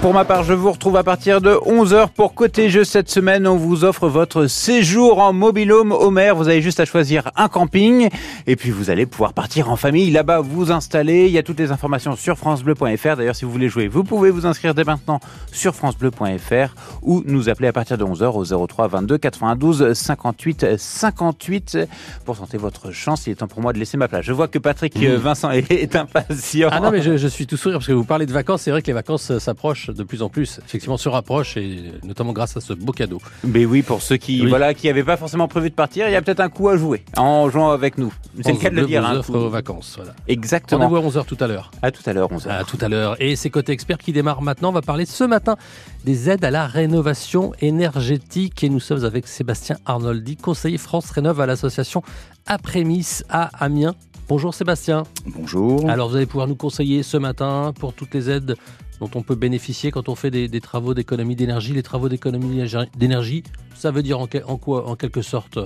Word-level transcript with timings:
Pour 0.00 0.14
ma 0.14 0.24
part, 0.24 0.44
je 0.44 0.52
vous 0.52 0.70
retrouve 0.70 0.96
à 0.96 1.02
partir 1.02 1.40
de 1.40 1.54
11h 1.54 2.10
pour 2.10 2.32
Côté 2.32 2.70
Jeu 2.70 2.84
cette 2.84 3.10
semaine. 3.10 3.48
On 3.48 3.56
vous 3.56 3.82
offre 3.82 4.08
votre 4.08 4.46
séjour 4.46 5.18
en 5.18 5.32
mobilhome 5.32 5.90
au 5.90 6.12
mer. 6.12 6.36
Vous 6.36 6.46
avez 6.46 6.62
juste 6.62 6.78
à 6.78 6.84
choisir 6.84 7.32
un 7.34 7.48
camping 7.48 8.08
et 8.46 8.54
puis 8.54 8.70
vous 8.70 8.90
allez 8.90 9.06
pouvoir 9.06 9.32
partir 9.32 9.72
en 9.72 9.76
famille 9.76 10.12
là-bas, 10.12 10.38
vous 10.38 10.70
installer. 10.70 11.26
Il 11.26 11.32
y 11.32 11.38
a 11.38 11.42
toutes 11.42 11.58
les 11.58 11.72
informations 11.72 12.14
sur 12.14 12.38
francebleu.fr. 12.38 13.16
D'ailleurs, 13.16 13.34
si 13.34 13.44
vous 13.44 13.50
voulez 13.50 13.68
jouer, 13.68 13.88
vous 13.88 14.04
pouvez 14.04 14.30
vous 14.30 14.46
inscrire 14.46 14.72
dès 14.72 14.84
maintenant 14.84 15.18
sur 15.50 15.74
francebleu.fr 15.74 16.74
ou 17.02 17.24
nous 17.26 17.48
appeler 17.48 17.66
à 17.66 17.72
partir 17.72 17.98
de 17.98 18.04
11h 18.04 18.54
au 18.54 18.66
03 18.66 18.86
22 18.86 19.18
92 19.18 19.94
58 19.94 20.78
58 20.78 21.78
pour 22.24 22.38
tenter 22.38 22.56
votre 22.56 22.92
chance. 22.92 23.26
Il 23.26 23.32
est 23.32 23.34
temps 23.34 23.48
pour 23.48 23.62
moi 23.62 23.72
de 23.72 23.80
laisser 23.80 23.96
ma 23.96 24.06
place. 24.06 24.24
Je 24.24 24.32
vois 24.32 24.46
que 24.46 24.60
Patrick 24.60 24.94
mmh. 24.96 25.14
Vincent 25.16 25.50
est, 25.70 25.96
impatient. 25.96 26.68
Ah 26.70 26.78
non, 26.78 26.92
mais 26.92 27.02
je, 27.02 27.16
je 27.16 27.26
suis 27.26 27.48
tout 27.48 27.56
sourire 27.56 27.78
parce 27.78 27.88
que 27.88 27.92
vous 27.92 28.04
parlez 28.04 28.26
de 28.26 28.32
vacances. 28.32 28.62
C'est 28.62 28.70
vrai 28.70 28.80
que 28.80 28.86
les 28.86 28.92
vacances 28.92 29.36
s'approchent 29.38 29.87
de 29.92 30.02
plus 30.04 30.22
en 30.22 30.28
plus, 30.28 30.60
effectivement, 30.64 30.96
se 30.96 31.08
rapproche 31.08 31.56
et 31.56 31.92
notamment 32.04 32.32
grâce 32.32 32.56
à 32.56 32.60
ce 32.60 32.72
beau 32.72 32.92
cadeau. 32.92 33.18
Mais 33.44 33.64
oui, 33.64 33.82
pour 33.82 34.02
ceux 34.02 34.16
qui 34.16 34.46
voilà 34.46 34.74
qui 34.74 34.86
n'avaient 34.86 35.04
pas 35.04 35.16
forcément 35.16 35.48
prévu 35.48 35.70
de 35.70 35.74
partir, 35.74 36.08
il 36.08 36.12
y 36.12 36.16
a 36.16 36.22
peut-être 36.22 36.40
un 36.40 36.48
coup 36.48 36.68
à 36.68 36.76
jouer 36.76 37.04
en 37.16 37.50
jouant 37.50 37.70
avec 37.70 37.98
nous. 37.98 38.12
C'est 38.42 38.52
le 38.52 38.58
cas 38.58 38.70
de 38.70 38.76
le 38.76 38.86
dire. 38.86 39.04
Hein, 39.04 39.20
aux 39.28 39.48
vacances. 39.48 39.94
Voilà. 39.96 40.14
Exactement. 40.26 40.88
Rendez-vous 40.88 41.18
à 41.18 41.22
11h 41.22 41.26
tout 41.26 41.36
à 41.40 41.46
l'heure. 41.46 41.70
À 41.82 41.90
tout 41.90 42.02
à 42.06 42.12
l'heure, 42.12 42.30
11h. 42.30 42.48
À 42.48 42.64
tout 42.64 42.78
à 42.80 42.88
l'heure. 42.88 43.16
Et 43.20 43.36
c'est 43.36 43.50
Côté 43.50 43.72
Expert 43.72 43.98
qui 43.98 44.12
démarre 44.12 44.42
maintenant. 44.42 44.70
On 44.70 44.72
va 44.72 44.82
parler 44.82 45.06
ce 45.06 45.24
matin 45.24 45.56
des 46.04 46.30
aides 46.30 46.44
à 46.44 46.50
la 46.50 46.66
rénovation 46.66 47.52
énergétique. 47.60 48.62
Et 48.64 48.68
nous 48.68 48.80
sommes 48.80 49.04
avec 49.04 49.26
Sébastien 49.26 49.76
Arnoldi, 49.86 50.36
conseiller 50.36 50.78
France 50.78 51.10
Rénove 51.10 51.40
à 51.40 51.46
l'association 51.46 52.02
Aprémis 52.46 53.20
à 53.28 53.50
Amiens. 53.64 53.94
Bonjour 54.28 54.52
Sébastien. 54.52 55.04
Bonjour. 55.24 55.88
Alors 55.88 56.10
vous 56.10 56.16
allez 56.16 56.26
pouvoir 56.26 56.48
nous 56.48 56.54
conseiller 56.54 57.02
ce 57.02 57.16
matin 57.16 57.72
pour 57.80 57.94
toutes 57.94 58.12
les 58.12 58.28
aides 58.28 58.56
dont 59.00 59.08
on 59.14 59.22
peut 59.22 59.36
bénéficier 59.36 59.90
quand 59.90 60.10
on 60.10 60.14
fait 60.14 60.30
des, 60.30 60.60
travaux 60.60 60.92
d'économie 60.92 61.34
d'énergie. 61.34 61.72
Les 61.72 61.82
travaux 61.82 62.10
d'économie 62.10 62.62
d'énergie, 62.94 63.42
ça 63.74 63.90
veut 63.90 64.02
dire 64.02 64.20
en, 64.20 64.26
quoi, 64.58 64.86
en 64.86 64.96
quelque 64.96 65.22
sorte? 65.22 65.58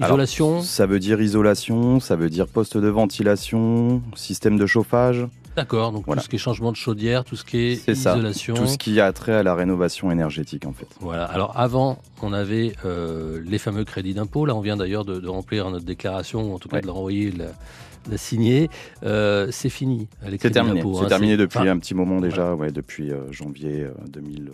Isolation? 0.00 0.62
Ça 0.62 0.86
veut 0.86 0.98
dire 0.98 1.20
isolation, 1.20 2.00
ça 2.00 2.16
veut 2.16 2.30
dire 2.30 2.46
poste 2.46 2.78
de 2.78 2.88
ventilation, 2.88 4.00
système 4.14 4.56
de 4.56 4.64
chauffage. 4.64 5.26
D'accord, 5.56 5.92
donc 5.92 6.06
tout 6.06 6.18
ce 6.20 6.28
qui 6.28 6.36
est 6.36 6.38
changement 6.38 6.70
de 6.70 6.76
chaudière, 6.76 7.24
tout 7.24 7.36
ce 7.36 7.44
qui 7.44 7.58
est, 7.58 7.88
isolation. 7.88 8.54
tout 8.54 8.66
ce 8.66 8.78
qui 8.78 8.98
a 9.00 9.12
trait 9.12 9.34
à 9.34 9.42
la 9.42 9.54
rénovation 9.54 10.10
énergétique 10.10 10.64
en 10.64 10.72
fait. 10.72 10.86
Voilà, 11.00 11.24
alors 11.24 11.52
avant, 11.58 11.98
on 12.22 12.32
avait 12.32 12.72
euh, 12.84 13.42
les 13.44 13.58
fameux 13.58 13.84
crédits 13.84 14.14
d'impôt. 14.14 14.46
Là, 14.46 14.54
on 14.54 14.60
vient 14.60 14.76
d'ailleurs 14.76 15.04
de, 15.04 15.26
remplir 15.26 15.68
notre 15.70 15.84
déclaration, 15.84 16.50
ou 16.50 16.54
en 16.54 16.58
tout 16.58 16.68
cas 16.68 16.80
de 16.80 16.86
la 16.86 16.92
renvoyer 16.92 17.32
de 18.08 18.16
signer. 18.16 18.70
Euh, 19.02 19.48
c'est 19.50 19.68
fini. 19.68 20.08
C'est 20.38 20.50
terminé. 20.50 20.82
C'est 20.82 21.04
hein, 21.04 21.08
terminé 21.08 21.36
depuis 21.36 21.68
un 21.68 21.78
petit 21.78 21.94
moment 21.94 22.20
déjà, 22.20 22.54
ouais, 22.54 22.70
depuis 22.70 23.10
euh, 23.10 23.30
janvier 23.30 23.86
2000. 24.08 24.50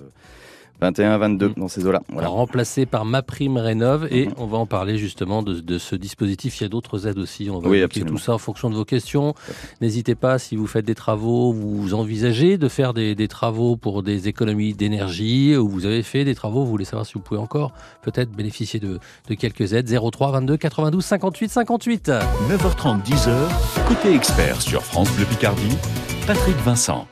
21, 0.80 1.18
22 1.18 1.48
mm. 1.48 1.52
dans 1.56 1.68
ces 1.68 1.86
eaux-là. 1.86 2.02
Voilà. 2.08 2.28
Remplacé 2.28 2.86
par 2.86 3.04
Ma 3.04 3.22
Prime 3.22 3.56
Rénove 3.56 4.08
et 4.10 4.26
mm-hmm. 4.26 4.34
on 4.38 4.46
va 4.46 4.58
en 4.58 4.66
parler 4.66 4.98
justement 4.98 5.42
de, 5.42 5.60
de 5.60 5.78
ce 5.78 5.96
dispositif. 5.96 6.60
Il 6.60 6.64
y 6.64 6.66
a 6.66 6.68
d'autres 6.68 7.06
aides 7.06 7.18
aussi. 7.18 7.48
On 7.50 7.58
va 7.58 7.68
oui, 7.68 7.84
tout 7.88 8.18
ça 8.18 8.34
en 8.34 8.38
fonction 8.38 8.70
de 8.70 8.74
vos 8.74 8.84
questions. 8.84 9.34
N'hésitez 9.80 10.14
pas 10.14 10.38
si 10.38 10.56
vous 10.56 10.66
faites 10.66 10.84
des 10.84 10.94
travaux, 10.94 11.52
vous 11.52 11.94
envisagez 11.94 12.58
de 12.58 12.68
faire 12.68 12.94
des, 12.94 13.14
des 13.14 13.28
travaux 13.28 13.76
pour 13.76 14.02
des 14.02 14.28
économies 14.28 14.74
d'énergie 14.74 15.56
ou 15.56 15.68
vous 15.68 15.86
avez 15.86 16.02
fait 16.02 16.24
des 16.24 16.34
travaux, 16.34 16.64
vous 16.64 16.70
voulez 16.70 16.84
savoir 16.84 17.06
si 17.06 17.14
vous 17.14 17.20
pouvez 17.20 17.40
encore 17.40 17.72
peut-être 18.02 18.30
bénéficier 18.30 18.80
de, 18.80 18.98
de 19.28 19.34
quelques 19.34 19.72
aides. 19.72 19.88
03 19.88 20.32
22 20.32 20.56
92 20.56 21.04
58 21.04 21.48
58. 21.50 22.08
9h30 22.48 23.02
10h. 23.04 23.88
Côté 23.88 24.14
expert 24.14 24.60
sur 24.60 24.82
France 24.82 25.10
Bleu 25.12 25.24
Picardie. 25.26 25.76
Patrick 26.26 26.56
Vincent. 26.64 27.06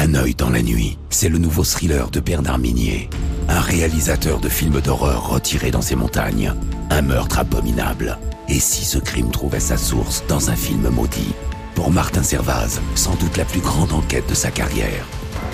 Un 0.00 0.14
œil 0.14 0.36
dans 0.36 0.50
la 0.50 0.62
nuit, 0.62 0.96
c'est 1.10 1.28
le 1.28 1.38
nouveau 1.38 1.64
thriller 1.64 2.08
de 2.08 2.20
Bernard 2.20 2.60
Minier. 2.60 3.10
Un 3.48 3.58
réalisateur 3.58 4.38
de 4.38 4.48
films 4.48 4.80
d'horreur 4.80 5.28
retiré 5.28 5.72
dans 5.72 5.82
ces 5.82 5.96
montagnes. 5.96 6.54
Un 6.88 7.02
meurtre 7.02 7.40
abominable. 7.40 8.16
Et 8.48 8.60
si 8.60 8.84
ce 8.84 8.98
crime 8.98 9.32
trouvait 9.32 9.58
sa 9.58 9.76
source 9.76 10.22
dans 10.28 10.50
un 10.50 10.54
film 10.54 10.88
maudit? 10.88 11.34
Pour 11.74 11.90
Martin 11.90 12.22
Servaz, 12.22 12.80
sans 12.94 13.16
doute 13.16 13.36
la 13.36 13.44
plus 13.44 13.60
grande 13.60 13.92
enquête 13.92 14.28
de 14.28 14.34
sa 14.34 14.52
carrière. 14.52 15.04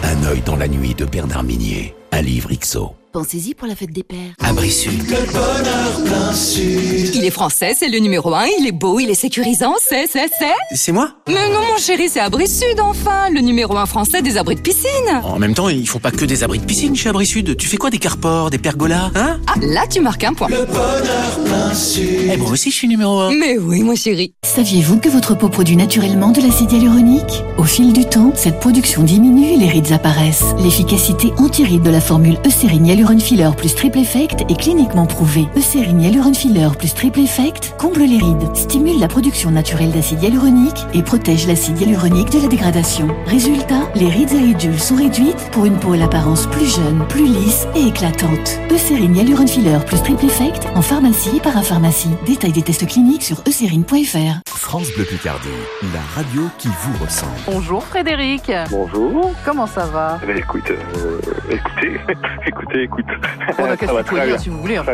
Un 0.03 0.23
œil 0.25 0.43
dans 0.43 0.57
la 0.57 0.69
nuit 0.69 0.95
de 0.95 1.07
Bernard 1.07 1.45
Minier. 1.45 1.95
Un 2.13 2.21
livre 2.21 2.51
XO. 2.53 2.95
Pensez-y 3.15 3.55
pour 3.55 3.69
la 3.69 3.77
fête 3.77 3.93
des 3.93 4.03
pères. 4.03 4.35
Abri 4.43 4.73
Sud. 4.73 5.09
Le 5.09 5.33
bonheur 5.33 6.03
plein 6.05 6.33
sud. 6.33 7.15
Il 7.15 7.25
est 7.25 7.31
français, 7.31 7.73
c'est 7.79 7.89
le 7.89 8.01
numéro 8.01 8.35
un, 8.35 8.47
il 8.59 8.67
est 8.67 8.73
beau, 8.73 8.99
il 8.99 9.09
est 9.09 9.15
sécurisant, 9.15 9.75
c'est, 9.81 10.09
c'est, 10.11 10.29
c'est. 10.37 10.77
C'est 10.77 10.91
moi? 10.91 11.11
Mais 11.29 11.49
non, 11.53 11.61
mon 11.61 11.79
chéri, 11.79 12.09
c'est 12.09 12.19
Abri 12.19 12.49
Sud, 12.49 12.81
enfin, 12.81 13.31
le 13.31 13.41
numéro 13.41 13.77
un 13.77 13.87
français 13.87 14.21
des 14.21 14.37
abris 14.37 14.57
de 14.57 14.61
piscine. 14.63 14.89
En 15.23 15.39
même 15.39 15.55
temps, 15.55 15.69
ils 15.69 15.89
font 15.89 16.01
pas 16.01 16.11
que 16.11 16.25
des 16.25 16.43
abris 16.43 16.59
de 16.59 16.65
piscine 16.65 16.97
chez 16.97 17.09
Abri 17.09 17.25
Sud. 17.25 17.57
Tu 17.57 17.69
fais 17.69 17.77
quoi 17.77 17.91
des 17.91 18.01
carports, 18.01 18.51
des 18.51 18.59
pergolas, 18.59 19.13
hein? 19.15 19.39
Ah, 19.47 19.55
là, 19.63 19.87
tu 19.87 20.01
marques 20.01 20.25
un 20.25 20.35
point. 20.35 20.49
Le 20.49 20.65
bonheur 20.65 21.39
plein 21.45 21.73
sud. 21.73 22.33
Eh, 22.33 22.37
moi 22.37 22.51
aussi, 22.51 22.73
je 22.73 22.77
suis 22.79 22.89
numéro 22.89 23.21
un. 23.21 23.31
Mais 23.31 23.59
oui, 23.59 23.85
mon 23.85 23.95
chéri. 23.95 24.35
Saviez-vous 24.43 24.99
que 24.99 25.09
votre 25.09 25.37
peau 25.37 25.49
produit 25.49 25.77
naturellement 25.77 26.33
de 26.33 26.41
l'acide 26.41 26.73
hyaluronique? 26.73 27.45
Au 27.59 27.65
fil 27.65 27.93
du 27.93 28.07
temps, 28.07 28.33
cette 28.35 28.59
production 28.59 29.05
diminue 29.05 29.53
et 29.53 29.57
les 29.57 29.69
rides 29.69 29.93
apparaissent. 29.93 30.47
L'efficacité 30.59 31.33
anti-rides 31.39 31.85
de 31.85 31.91
la 31.91 32.01
formule 32.01 32.39
Eucérine 32.45 32.87
Hyaluron 33.05 33.21
Filler 33.21 33.51
plus 33.55 33.75
Triple 33.75 33.99
Effect 33.99 34.47
est 34.49 34.59
cliniquement 34.59 35.05
prouvé. 35.05 35.47
Eucérine 35.59 36.01
Hyaluron 36.01 36.33
Filler 36.33 36.71
plus 36.79 36.95
Triple 36.95 37.21
Effect 37.21 37.75
comble 37.77 38.01
les 38.01 38.17
rides, 38.17 38.57
stimule 38.57 38.99
la 38.99 39.09
production 39.09 39.51
naturelle 39.51 39.93
d'acide 39.93 40.23
hyaluronique 40.23 40.87
et 40.95 41.03
protège 41.03 41.47
l'acide 41.47 41.79
hyaluronique 41.79 42.31
de 42.31 42.41
la 42.41 42.49
dégradation. 42.49 43.09
Résultat, 43.27 43.83
les 43.95 44.09
rides 44.09 44.33
et 44.33 44.39
ridules 44.39 44.81
sont 44.81 44.97
réduites 44.97 45.51
pour 45.53 45.67
une 45.67 45.79
peau 45.79 45.93
à 45.93 45.99
l'apparence 45.99 46.47
plus 46.47 46.75
jeune, 46.75 47.07
plus 47.11 47.27
lisse 47.27 47.67
et 47.77 47.89
éclatante. 47.89 48.59
Eucérine 48.71 49.15
Hyaluron 49.15 49.49
Filler 49.49 49.81
plus 49.87 50.03
Triple 50.03 50.25
Effect 50.25 50.67
en 50.75 50.81
pharmacie 50.81 51.37
et 51.37 51.41
parapharmacie. 51.41 52.09
Détail 52.25 52.53
des 52.53 52.63
tests 52.63 52.87
cliniques 52.87 53.23
sur 53.23 53.43
eucérine.fr. 53.47 54.41
France 54.49 54.91
Bleu 54.97 55.05
Picardie, 55.05 55.49
la 55.93 56.01
radio 56.15 56.45
qui 56.57 56.69
vous 56.69 57.05
ressemble. 57.05 57.33
Bonjour 57.47 57.85
Frédéric. 57.85 58.51
Bonjour. 58.71 59.31
Comment 59.45 59.67
ça 59.67 59.85
va? 59.85 60.19
Eh 60.23 60.27
ben, 60.27 60.39
Écoute, 60.39 60.71
euh, 60.71 61.21
écoutez, 61.51 62.01
écoutez, 62.47 62.83
écoute. 62.99 63.59
On 63.59 63.65
a 63.65 63.77
qu'à 63.77 63.87
se 63.87 64.39
si 64.39 64.49
vous 64.49 64.61
voulez. 64.61 64.77
Hein, 64.77 64.85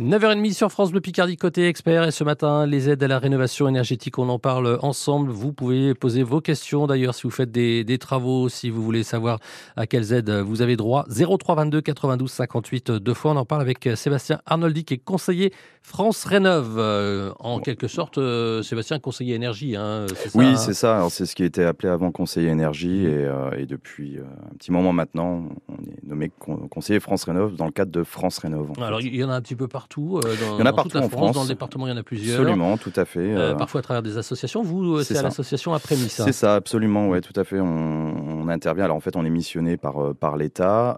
9h30 0.00 0.52
sur 0.54 0.72
France 0.72 0.90
Bleu 0.90 1.00
Picardie 1.00 1.36
côté 1.36 1.68
expert 1.68 2.02
et 2.02 2.10
ce 2.10 2.24
matin 2.24 2.66
les 2.66 2.90
aides 2.90 3.04
à 3.04 3.06
la 3.06 3.20
rénovation 3.20 3.68
énergétique 3.68 4.18
on 4.18 4.28
en 4.28 4.40
parle 4.40 4.76
ensemble. 4.82 5.30
Vous 5.30 5.52
pouvez 5.52 5.94
poser 5.94 6.24
vos 6.24 6.40
questions 6.40 6.88
d'ailleurs 6.88 7.14
si 7.14 7.22
vous 7.22 7.30
faites 7.30 7.52
des, 7.52 7.84
des, 7.84 7.98
travaux 7.98 8.48
si 8.48 8.70
vous 8.70 8.82
voulez 8.82 9.04
savoir 9.04 9.38
à 9.76 9.86
quelles 9.86 10.12
aides 10.12 10.30
vous 10.30 10.62
avez 10.62 10.74
droit. 10.74 11.04
03 11.08 11.54
22 11.54 11.80
92 11.80 12.28
58 12.28 12.90
deux 12.90 13.14
fois. 13.14 13.32
On 13.32 13.36
en 13.36 13.44
parle 13.44 13.60
avec 13.60 13.88
Sébastien 13.94 14.40
Arnoldi 14.46 14.84
qui 14.84 14.94
est 14.94 14.98
conseiller 14.98 15.52
France 15.82 16.24
Rénove 16.24 16.76
euh, 16.78 17.30
en 17.38 17.60
quelque 17.60 17.86
sorte 17.86 18.18
euh, 18.18 18.62
Sébastien 18.62 18.98
conseiller 18.98 19.34
énergie 19.34 19.76
hein, 19.76 20.06
oui 20.34 20.46
hein 20.46 20.56
c'est 20.56 20.74
ça. 20.74 21.06
C'est 21.08 21.26
ce 21.26 21.36
qui 21.36 21.44
était 21.44 21.64
appelé 21.64 21.88
avant 21.88 22.10
conseiller 22.10 22.48
énergie 22.48 23.04
et, 23.04 23.14
euh, 23.14 23.50
et 23.56 23.66
depuis 23.66 24.18
un 24.18 24.56
petit 24.56 24.72
moment 24.72 24.92
maintenant 24.92 25.44
on 25.68 25.74
est 25.74 26.02
nommé 26.02 26.32
conseiller 26.70 26.98
France 26.98 27.24
Rénove 27.24 27.54
dans 27.54 27.66
le 27.66 27.70
cadre 27.70 27.92
de 27.92 28.02
France 28.02 28.38
Rénove 28.38 28.72
alors 28.78 29.00
il 29.00 29.14
y 29.14 29.22
en 29.22 29.30
a 29.30 29.34
un 29.34 29.42
petit 29.42 29.54
peu 29.54 29.68
partout 29.68 29.83
partout. 29.84 30.20
Euh, 30.24 30.36
dans, 30.36 30.56
il 30.56 30.60
y 30.60 30.62
en 30.62 30.66
a 30.66 30.72
partout 30.72 30.96
en 30.96 31.08
France. 31.08 31.34
Dans 31.34 31.42
le 31.42 31.48
département, 31.48 31.86
il 31.86 31.90
y 31.90 31.92
en 31.92 31.96
a 31.96 32.02
plusieurs. 32.02 32.40
Absolument, 32.40 32.76
tout 32.76 32.92
à 32.96 33.04
fait. 33.04 33.20
Euh, 33.20 33.52
euh, 33.52 33.54
parfois 33.54 33.80
à 33.80 33.82
travers 33.82 34.02
des 34.02 34.16
associations. 34.18 34.62
Vous, 34.62 35.02
c'est 35.02 35.16
à 35.16 35.22
l'association 35.22 35.74
Aprémis. 35.74 36.08
C'est 36.08 36.32
ça, 36.32 36.54
absolument, 36.54 37.08
ouais, 37.08 37.20
tout 37.20 37.38
à 37.38 37.44
fait. 37.44 37.60
On, 37.60 38.48
intervient. 38.48 38.84
Alors 38.84 38.96
en 38.98 39.00
fait, 39.00 39.16
on 39.16 39.24
est 39.24 39.30
missionné 39.30 39.78
par, 39.78 40.14
par 40.14 40.36
l'État. 40.36 40.96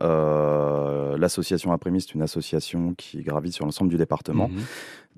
l'association 1.19 1.73
Aprémis, 1.73 2.03
c'est 2.03 2.15
une 2.15 2.23
association 2.23 2.95
qui 2.95 3.23
gravite 3.23 3.55
sur 3.55 3.65
l'ensemble 3.65 3.91
du 3.91 3.97
département. 3.97 4.49
Mhm 4.49 4.63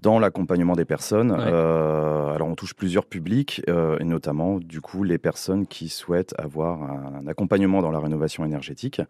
dans 0.03 0.19
l'accompagnement 0.19 0.75
des 0.75 0.85
personnes. 0.85 1.35
Euh, 1.37 2.35
alors 2.35 2.49
on 2.49 2.55
touche 2.55 2.75
plusieurs 2.75 3.05
publics, 3.05 3.63
euh, 3.69 3.99
et 3.99 4.05
notamment 4.05 4.59
du 4.59 4.81
coup 4.81 5.03
les 5.03 5.19
personnes 5.19 5.67
qui 5.67 5.89
souhaitent 5.89 6.35
avoir 6.39 6.83
un, 6.83 7.27
accompagnement 7.27 7.83
dans 7.83 7.91
la 7.91 7.99
rénovation 7.99 8.45
énergétique 8.45 9.03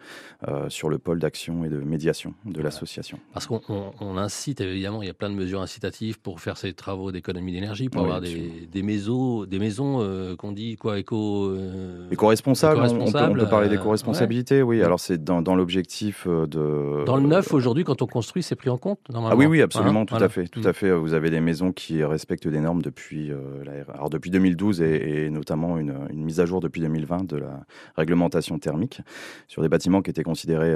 euh, 0.49 0.69
sur 0.69 0.89
le 0.89 0.99
pôle 0.99 1.19
d'action 1.19 1.65
et 1.65 1.69
de 1.69 1.79
médiation 1.79 2.35
de 2.45 2.61
l'association. 2.63 3.19
Parce 3.33 3.47
qu'on 3.47 3.61
on, 4.01 4.17
incite 4.17 4.61
évidemment, 4.61 5.03
il 5.03 5.07
y 5.07 5.11
a 5.11 5.15
plein 5.15 5.31
de 5.31 5.35
mesures 5.35 5.61
incitatives 5.61 6.19
pour 6.19 6.41
faire 6.41 6.57
ces 6.57 6.73
travaux 6.73 7.13
d'économie 7.13 7.53
d'énergie, 7.53 7.89
pour 7.89 8.03
avoir 8.03 8.21
des, 8.21 8.69
des, 8.71 8.83
maisons, 8.83 9.45
des 9.45 9.59
maisons 9.59 10.37
qu'on 10.39 10.53
dit 10.53 10.77
quoi 10.77 10.99
éco 10.99 11.55
éco-responsables. 12.11 12.79
on, 12.79 12.83
responsable. 12.83 13.41
On 13.41 13.45
peut, 13.45 13.51
parler 13.51 13.69
d'éco-responsabilité, 13.69 14.63
oui. 14.63 14.83
Alors 14.83 15.01
c'est 15.01 15.23
dans, 15.23 15.43
dans 15.43 15.55
l'objectif 15.55 16.27
de. 16.27 17.05
Dans 17.05 17.17
le 17.17 17.27
neuf 17.27 17.53
aujourd'hui, 17.53 17.85
quand 17.85 18.03
on 18.03 18.07
construit, 18.07 18.43
c'est 18.43 18.57
pris 18.57 18.71
en 18.71 18.79
compte 18.79 19.01
normalement. 19.11 19.35
Ah 19.35 19.39
oui, 19.39 19.47
oui, 19.47 19.63
absolument, 19.63 20.01
hein, 20.01 20.07
tout 20.07 20.17
à 20.17 20.29
fait, 20.29 20.49
tout 20.49 20.63
à 20.65 20.71
mm. 20.71 20.75
Fait. 20.79 20.91
Vous 20.93 21.15
avez 21.15 21.31
des 21.31 21.41
maisons 21.41 21.73
qui 21.73 22.03
respectent 22.05 22.49
des 22.49 22.61
normes 22.61 22.83
depuis, 22.83 23.31
alors 23.93 24.11
depuis 24.11 24.31
2012 24.31 24.81
et, 24.81 25.25
et 25.25 25.31
notamment 25.31 25.79
une, 25.79 25.95
une, 26.11 26.25
mise 26.25 26.41
à 26.41 26.47
jour 26.47 26.61
depuis 26.61 26.81
2020 26.81 27.25
de 27.25 27.37
la 27.37 27.65
réglementation 27.97 28.59
thermique 28.59 29.01
sur 29.47 29.63
des 29.63 29.69
bâtiments 29.69 30.03
qui 30.03 30.11
étaient 30.11 30.23
considérés 30.23 30.75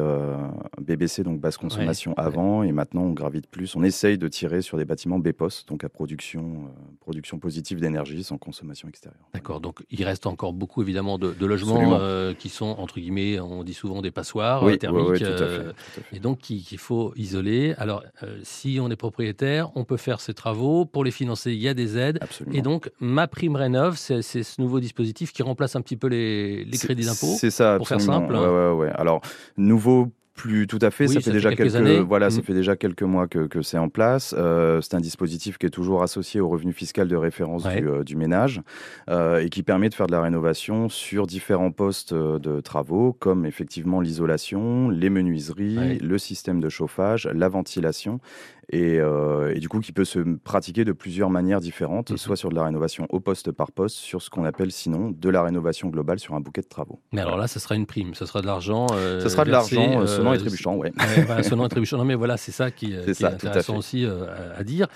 BBC, 0.80 1.22
donc 1.22 1.40
basse 1.40 1.56
consommation 1.56 2.14
avant, 2.16 2.62
et 2.62 2.72
maintenant 2.72 3.02
on 3.02 3.12
gravite 3.12 3.46
plus. 3.46 3.74
On 3.76 3.82
essaye 3.82 4.18
de 4.18 4.28
tirer 4.28 4.62
sur 4.62 4.78
des 4.78 4.84
bâtiments 4.84 5.18
BPOS, 5.18 5.64
donc 5.66 5.84
à 5.84 5.88
production, 5.88 6.70
production 7.00 7.38
positive 7.38 7.80
d'énergie 7.80 8.24
sans 8.24 8.38
consommation 8.38 8.88
extérieure. 8.88 9.20
D'accord, 9.34 9.60
donc 9.60 9.84
il 9.90 10.04
reste 10.04 10.26
encore 10.26 10.52
beaucoup 10.52 10.82
évidemment 10.82 11.18
de, 11.18 11.46
logements 11.46 11.94
euh, 11.94 12.34
qui 12.34 12.48
sont 12.48 12.76
entre 12.78 13.00
guillemets, 13.00 13.40
on 13.40 13.64
dit 13.64 13.74
souvent 13.74 14.02
des 14.02 14.10
passoires 14.10 14.64
oui, 14.64 14.78
thermiques, 14.78 15.22
euh, 15.22 15.72
et 16.12 16.20
donc 16.20 16.38
qu'il 16.38 16.78
faut 16.78 17.12
isoler. 17.16 17.74
Alors 17.78 18.02
euh, 18.22 18.38
si 18.42 18.78
on 18.80 18.90
est 18.90 18.96
propriétaire, 18.96 19.70
on 19.74 19.84
peut 19.84 19.91
faire 19.96 20.20
ces 20.20 20.34
travaux. 20.34 20.84
Pour 20.84 21.04
les 21.04 21.10
financer, 21.10 21.52
il 21.52 21.60
y 21.60 21.68
a 21.68 21.74
des 21.74 21.96
aides. 21.98 22.18
Absolument. 22.20 22.56
Et 22.56 22.62
donc 22.62 22.90
ma 23.00 23.26
prime 23.28 23.56
rénov, 23.56 23.96
c'est 23.96 24.22
ce 24.22 24.60
nouveau 24.60 24.80
dispositif 24.80 25.32
qui 25.32 25.42
remplace 25.42 25.76
un 25.76 25.80
petit 25.80 25.96
peu 25.96 26.06
les, 26.08 26.64
les 26.64 26.78
crédits 26.78 27.04
d'impôt. 27.06 27.34
C'est 27.38 27.50
ça, 27.50 27.76
pour 27.76 27.88
faire 27.88 28.00
simple. 28.00 28.34
Ouais, 28.34 28.38
ouais, 28.48 28.70
ouais. 28.72 28.90
Alors 28.94 29.20
nouveau 29.56 30.08
plus 30.34 30.66
tout 30.66 30.78
à 30.80 30.90
fait. 30.90 31.08
ça, 31.08 31.20
fait, 31.20 31.30
déjà 31.30 31.54
quelques, 31.54 31.76
années. 31.76 32.00
voilà, 32.00 32.30
ça 32.30 32.40
Mm. 32.40 32.42
fait 32.44 32.54
déjà 32.54 32.74
quelques 32.74 33.02
mois 33.02 33.28
que, 33.28 33.40
que 33.46 33.60
c'est 33.60 33.76
en 33.76 33.90
place. 33.90 34.34
Euh, 34.36 34.80
c'est 34.80 34.94
un 34.94 35.00
dispositif 35.00 35.58
qui 35.58 35.66
est 35.66 35.70
toujours 35.70 36.02
associé 36.02 36.40
au 36.40 36.48
revenu 36.48 36.72
fiscal 36.72 37.06
de 37.06 37.14
référence 37.16 37.66
Ouais. 37.66 37.82
du, 37.82 37.86
euh, 37.88 38.02
du 38.02 38.16
ménage 38.16 38.62
euh, 39.10 39.40
et 39.44 39.50
qui 39.50 39.62
permet 39.62 39.90
de 39.90 39.94
faire 39.94 40.06
de 40.06 40.12
la 40.12 40.22
rénovation 40.22 40.88
sur 40.88 41.26
différents 41.26 41.70
postes 41.70 42.14
de 42.14 42.60
travaux, 42.62 43.12
comme 43.12 43.44
effectivement 43.44 44.00
l'isolation, 44.00 44.88
les 44.88 45.10
menuiseries, 45.10 45.76
Ouais. 45.78 45.98
le 46.00 46.16
système 46.16 46.60
de 46.60 46.70
chauffage, 46.70 47.28
la 47.34 47.50
ventilation. 47.50 48.18
Et, 48.72 48.98
euh, 48.98 49.54
et 49.54 49.60
du 49.60 49.68
coup, 49.68 49.80
qui 49.80 49.92
peut 49.92 50.06
se 50.06 50.18
pratiquer 50.44 50.84
de 50.86 50.92
plusieurs 50.92 51.28
manières 51.28 51.60
différentes, 51.60 52.10
Mhm. 52.10 52.16
soit 52.16 52.36
sur 52.36 52.48
de 52.48 52.54
la 52.54 52.64
rénovation 52.64 53.06
au 53.10 53.20
poste 53.20 53.52
par 53.52 53.70
poste, 53.70 53.96
sur 53.96 54.22
ce 54.22 54.30
qu'on 54.30 54.44
appelle 54.44 54.72
sinon 54.72 55.10
de 55.14 55.28
la 55.28 55.42
rénovation 55.42 55.88
globale 55.90 56.18
sur 56.18 56.34
un 56.34 56.40
bouquet 56.40 56.62
de 56.62 56.68
travaux. 56.68 56.98
Mais 57.12 57.20
alors 57.20 57.36
là, 57.36 57.48
ce 57.48 57.60
sera 57.60 57.74
une 57.74 57.84
prime, 57.84 58.14
ce 58.14 58.24
sera 58.24 58.40
de 58.40 58.46
l'argent. 58.46 58.86
euh, 58.94 59.20
Ce 59.20 59.28
sera 59.28 59.44
de 59.44 59.50
l'argent 59.50 60.00
euh, 60.00 60.04
euh, 60.04 60.06
sonnant 60.06 60.32
et 60.32 60.38
trébuchant. 60.38 60.76
Ouais, 60.76 60.90
voilà, 61.26 61.42
sonnant 61.42 61.66
et 61.66 61.68
trébuchant. 61.68 61.98
Non, 61.98 62.04
mais 62.06 62.14
voilà, 62.14 62.36
c'est 62.38 62.50
ça 62.52 62.70
qui, 62.70 62.94
euh, 62.94 63.02
C'est 63.04 63.12
qui 63.12 63.22
ça, 63.22 63.30
est 63.30 63.34
intéressant 63.34 63.76
aussi 63.76 64.06
à, 64.56 64.64
dire. 64.64 64.86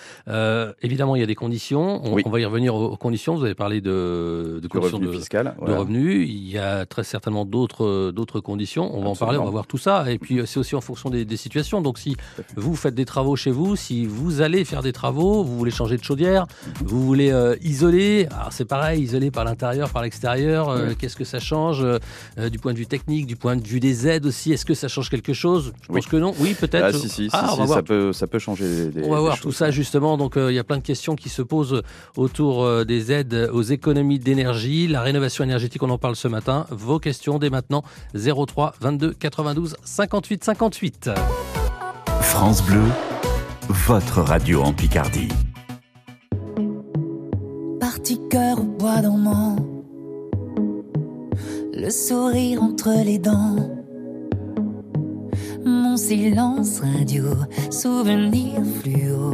Évidemment, 0.82 1.17
il 1.17 1.20
y 1.20 1.23
a 1.23 1.26
des 1.26 1.34
conditions. 1.34 2.00
On, 2.05 2.14
Oui. 2.14 2.23
on 2.25 2.31
va 2.31 2.40
y 2.40 2.44
revenir 2.44 2.75
aux, 2.75 2.87
aux 2.93 2.96
conditions. 2.96 3.34
Vous 3.37 3.44
avez 3.44 3.55
parlé 3.55 3.81
de, 3.81 4.61
conditions 4.70 4.96
revenu 4.99 5.12
de, 5.12 5.19
fiscal. 5.19 5.46
de 5.46 5.52
voilà. 5.58 5.78
revenus. 5.78 6.26
Il 6.28 6.49
y 6.50 6.58
a 6.58 6.87
très 6.87 7.05
certainement 7.05 7.44
d'autres 7.44 8.11
d'autres 8.11 8.40
conditions. 8.40 8.90
On 8.96 9.02
va 9.02 9.08
en 9.11 9.14
parler, 9.17 9.38
on 9.38 9.44
va 9.44 9.50
voir 9.50 9.67
tout 9.67 9.78
ça. 9.78 10.11
Et 10.11 10.19
puis, 10.19 10.40
c'est 10.46 10.58
aussi 10.58 10.75
en 10.76 10.81
fonction 10.81 11.11
des, 11.11 11.25
des 11.25 11.37
situations. 11.37 11.82
Donc, 11.82 11.99
si 11.99 12.17
vous 12.56 12.75
faites 12.75 12.94
des 12.94 13.05
travaux 13.05 13.37
chez 13.37 13.50
vous, 13.50 13.65
si 13.74 14.06
vous 14.06 14.40
allez 14.42 14.64
faire 14.64 14.82
des 14.82 14.92
travaux, 14.92 15.42
vous 15.42 15.56
voulez 15.58 15.70
changer 15.72 15.96
de 15.96 16.04
chaudière, 16.04 16.46
vous 16.84 17.04
voulez 17.04 17.32
euh, 17.32 17.56
isoler. 17.62 18.28
Alors, 18.30 18.52
c'est 18.52 18.64
pareil, 18.66 19.02
isoler 19.02 19.30
par 19.30 19.44
l'intérieur, 19.44 19.90
par 19.90 20.02
l'extérieur. 20.02 20.68
euh, 20.68 20.88
Oui. 20.90 20.96
Qu'est-ce 20.96 21.16
que 21.16 21.24
ça 21.24 21.40
change 21.40 21.82
euh, 21.82 22.48
du 22.50 22.58
point 22.58 22.72
de 22.74 22.78
vue 22.78 22.86
technique, 22.86 23.26
du 23.26 23.34
point 23.36 23.56
de 23.56 23.66
vue 23.66 23.80
des 23.80 24.06
aides 24.06 24.26
aussi 24.26 24.52
Est-ce 24.52 24.64
que 24.66 24.74
ça 24.74 24.88
change 24.88 25.08
quelque 25.10 25.32
chose? 25.32 25.72
Je 25.82 25.92
Oui. 25.92 26.00
pense 26.00 26.06
que 26.10 26.16
non. 26.16 26.34
Oui, 26.38 26.54
peut-être. 26.54 26.84
Ah, 26.84 26.92
si, 26.92 27.08
si, 27.08 27.28
Ah, 27.32 27.46
si, 27.48 27.54
on 27.54 27.56
va 27.56 27.62
si, 27.62 27.66
voir 27.66 27.78
ça, 27.78 27.82
peut, 27.82 28.12
ça 28.12 28.26
peut 28.26 28.38
changer 28.38 28.88
des, 28.90 29.02
on 29.04 29.10
va 29.10 29.16
des 29.16 29.22
voir 29.22 29.36
choses. 29.36 29.42
tout 29.42 29.52
ça 29.52 29.70
justement. 29.70 30.16
Donc 30.18 30.36
euh, 30.36 30.52
il 30.52 30.54
y 30.54 30.58
a 30.58 30.64
plein 30.64 30.76
de 30.76 30.82
questions 30.82 31.16
qui 31.16 31.28
se 31.30 31.40
posent 31.42 31.82
autour 32.16 32.62
euh, 32.64 32.84
des 32.84 33.10
aides 33.12 33.48
aux 33.52 33.62
économies 33.62 34.18
d'énergie, 34.18 34.86
la 34.86 35.00
rénovation 35.00 35.42
énergétique. 35.44 35.82
On 35.82 35.90
en 35.90 35.98
parle 35.98 36.16
ce 36.16 36.28
matin. 36.28 36.66
Vos 36.70 36.98
questions 36.98 37.38
dès 37.38 37.48
maintenant 37.50 37.82
03 38.14 38.74
22 38.80 39.12
92 39.14 39.76
58 39.84 40.44
58. 40.44 41.10
France 42.20 42.62
Bleu, 42.62 42.82
votre 43.68 44.22
radio 44.22 44.62
en 44.62 44.72
Picardie. 44.72 45.28
Parti 47.80 48.20
cœur 48.30 48.60
au 48.60 48.64
bois 48.64 49.00
dormant, 49.02 49.56
le 51.74 51.90
sourire 51.90 52.62
entre 52.62 52.90
les 53.04 53.18
dents, 53.18 53.56
mon 55.64 55.96
silence 55.96 56.80
radio, 56.80 57.24
souvenir 57.70 58.62
fluo. 58.80 59.32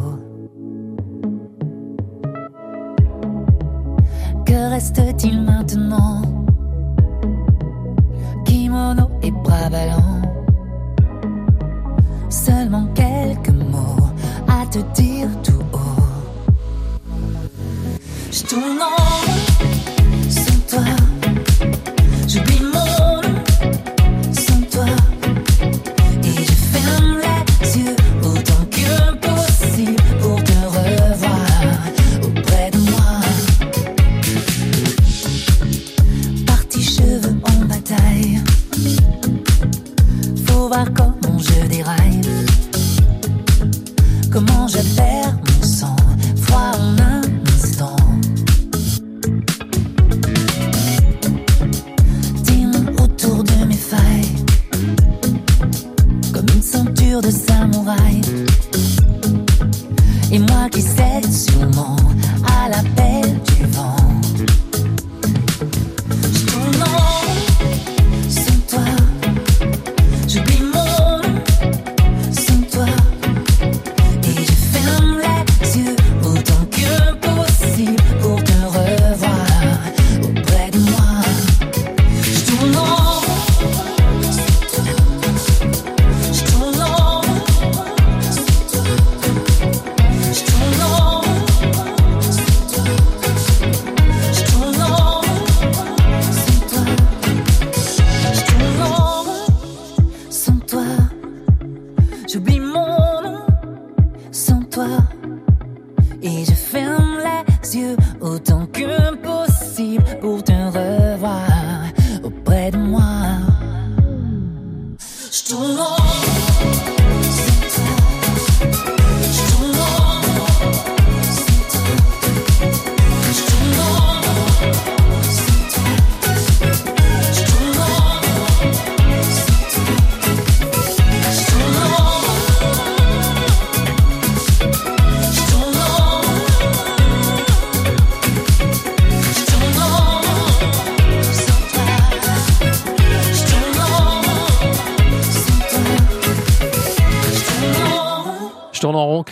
Que 4.46 4.70
reste-t-il 4.70 5.42
maintenant? 5.42 6.22
Kimono 8.44 9.08
et 9.22 9.30
bras 9.30 9.68
ballants, 9.70 10.22
seulement 12.28 12.86
quelques 12.94 13.11
te 14.72 14.78
dire 14.94 15.28
tout 15.42 15.62
haut. 15.74 16.02
Je 18.30 18.42
tourne 18.44 18.80
en 18.80 19.41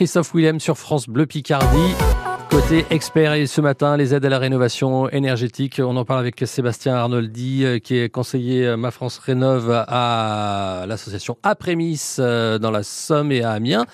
Christophe 0.01 0.35
Willem 0.35 0.61
sur 0.61 0.79
France 0.79 1.11
Bleu 1.11 1.27
Picardie. 1.27 1.95
Côté 2.51 2.87
expert 2.89 3.35
et 3.35 3.47
ce 3.47 3.61
matin, 3.61 3.99
les 3.99 4.15
aides 4.15 4.25
à 4.25 4.31
la 4.31 4.39
rénovation 4.39 5.11
énergétique. 5.11 5.79
On 5.79 5.95
en 5.97 6.07
parle 6.07 6.21
avec 6.21 6.43
Sébastien 6.47 6.95
Arnoldi, 6.95 7.65
euh, 7.65 7.79
qui 7.79 7.99
est 7.99 8.09
conseiller 8.09 8.67
euh, 8.67 8.77
Ma 8.79 8.91
France 8.91 9.19
Rénove 9.19 9.71
à 9.71 10.85
l'association 10.89 11.37
Aprémis 11.43 12.17
euh, 12.19 12.59
dans 12.59 12.71
la 12.71 12.83
Somme 12.83 13.31
et 13.31 13.43
à 13.43 13.51
Amiens. 13.51 13.85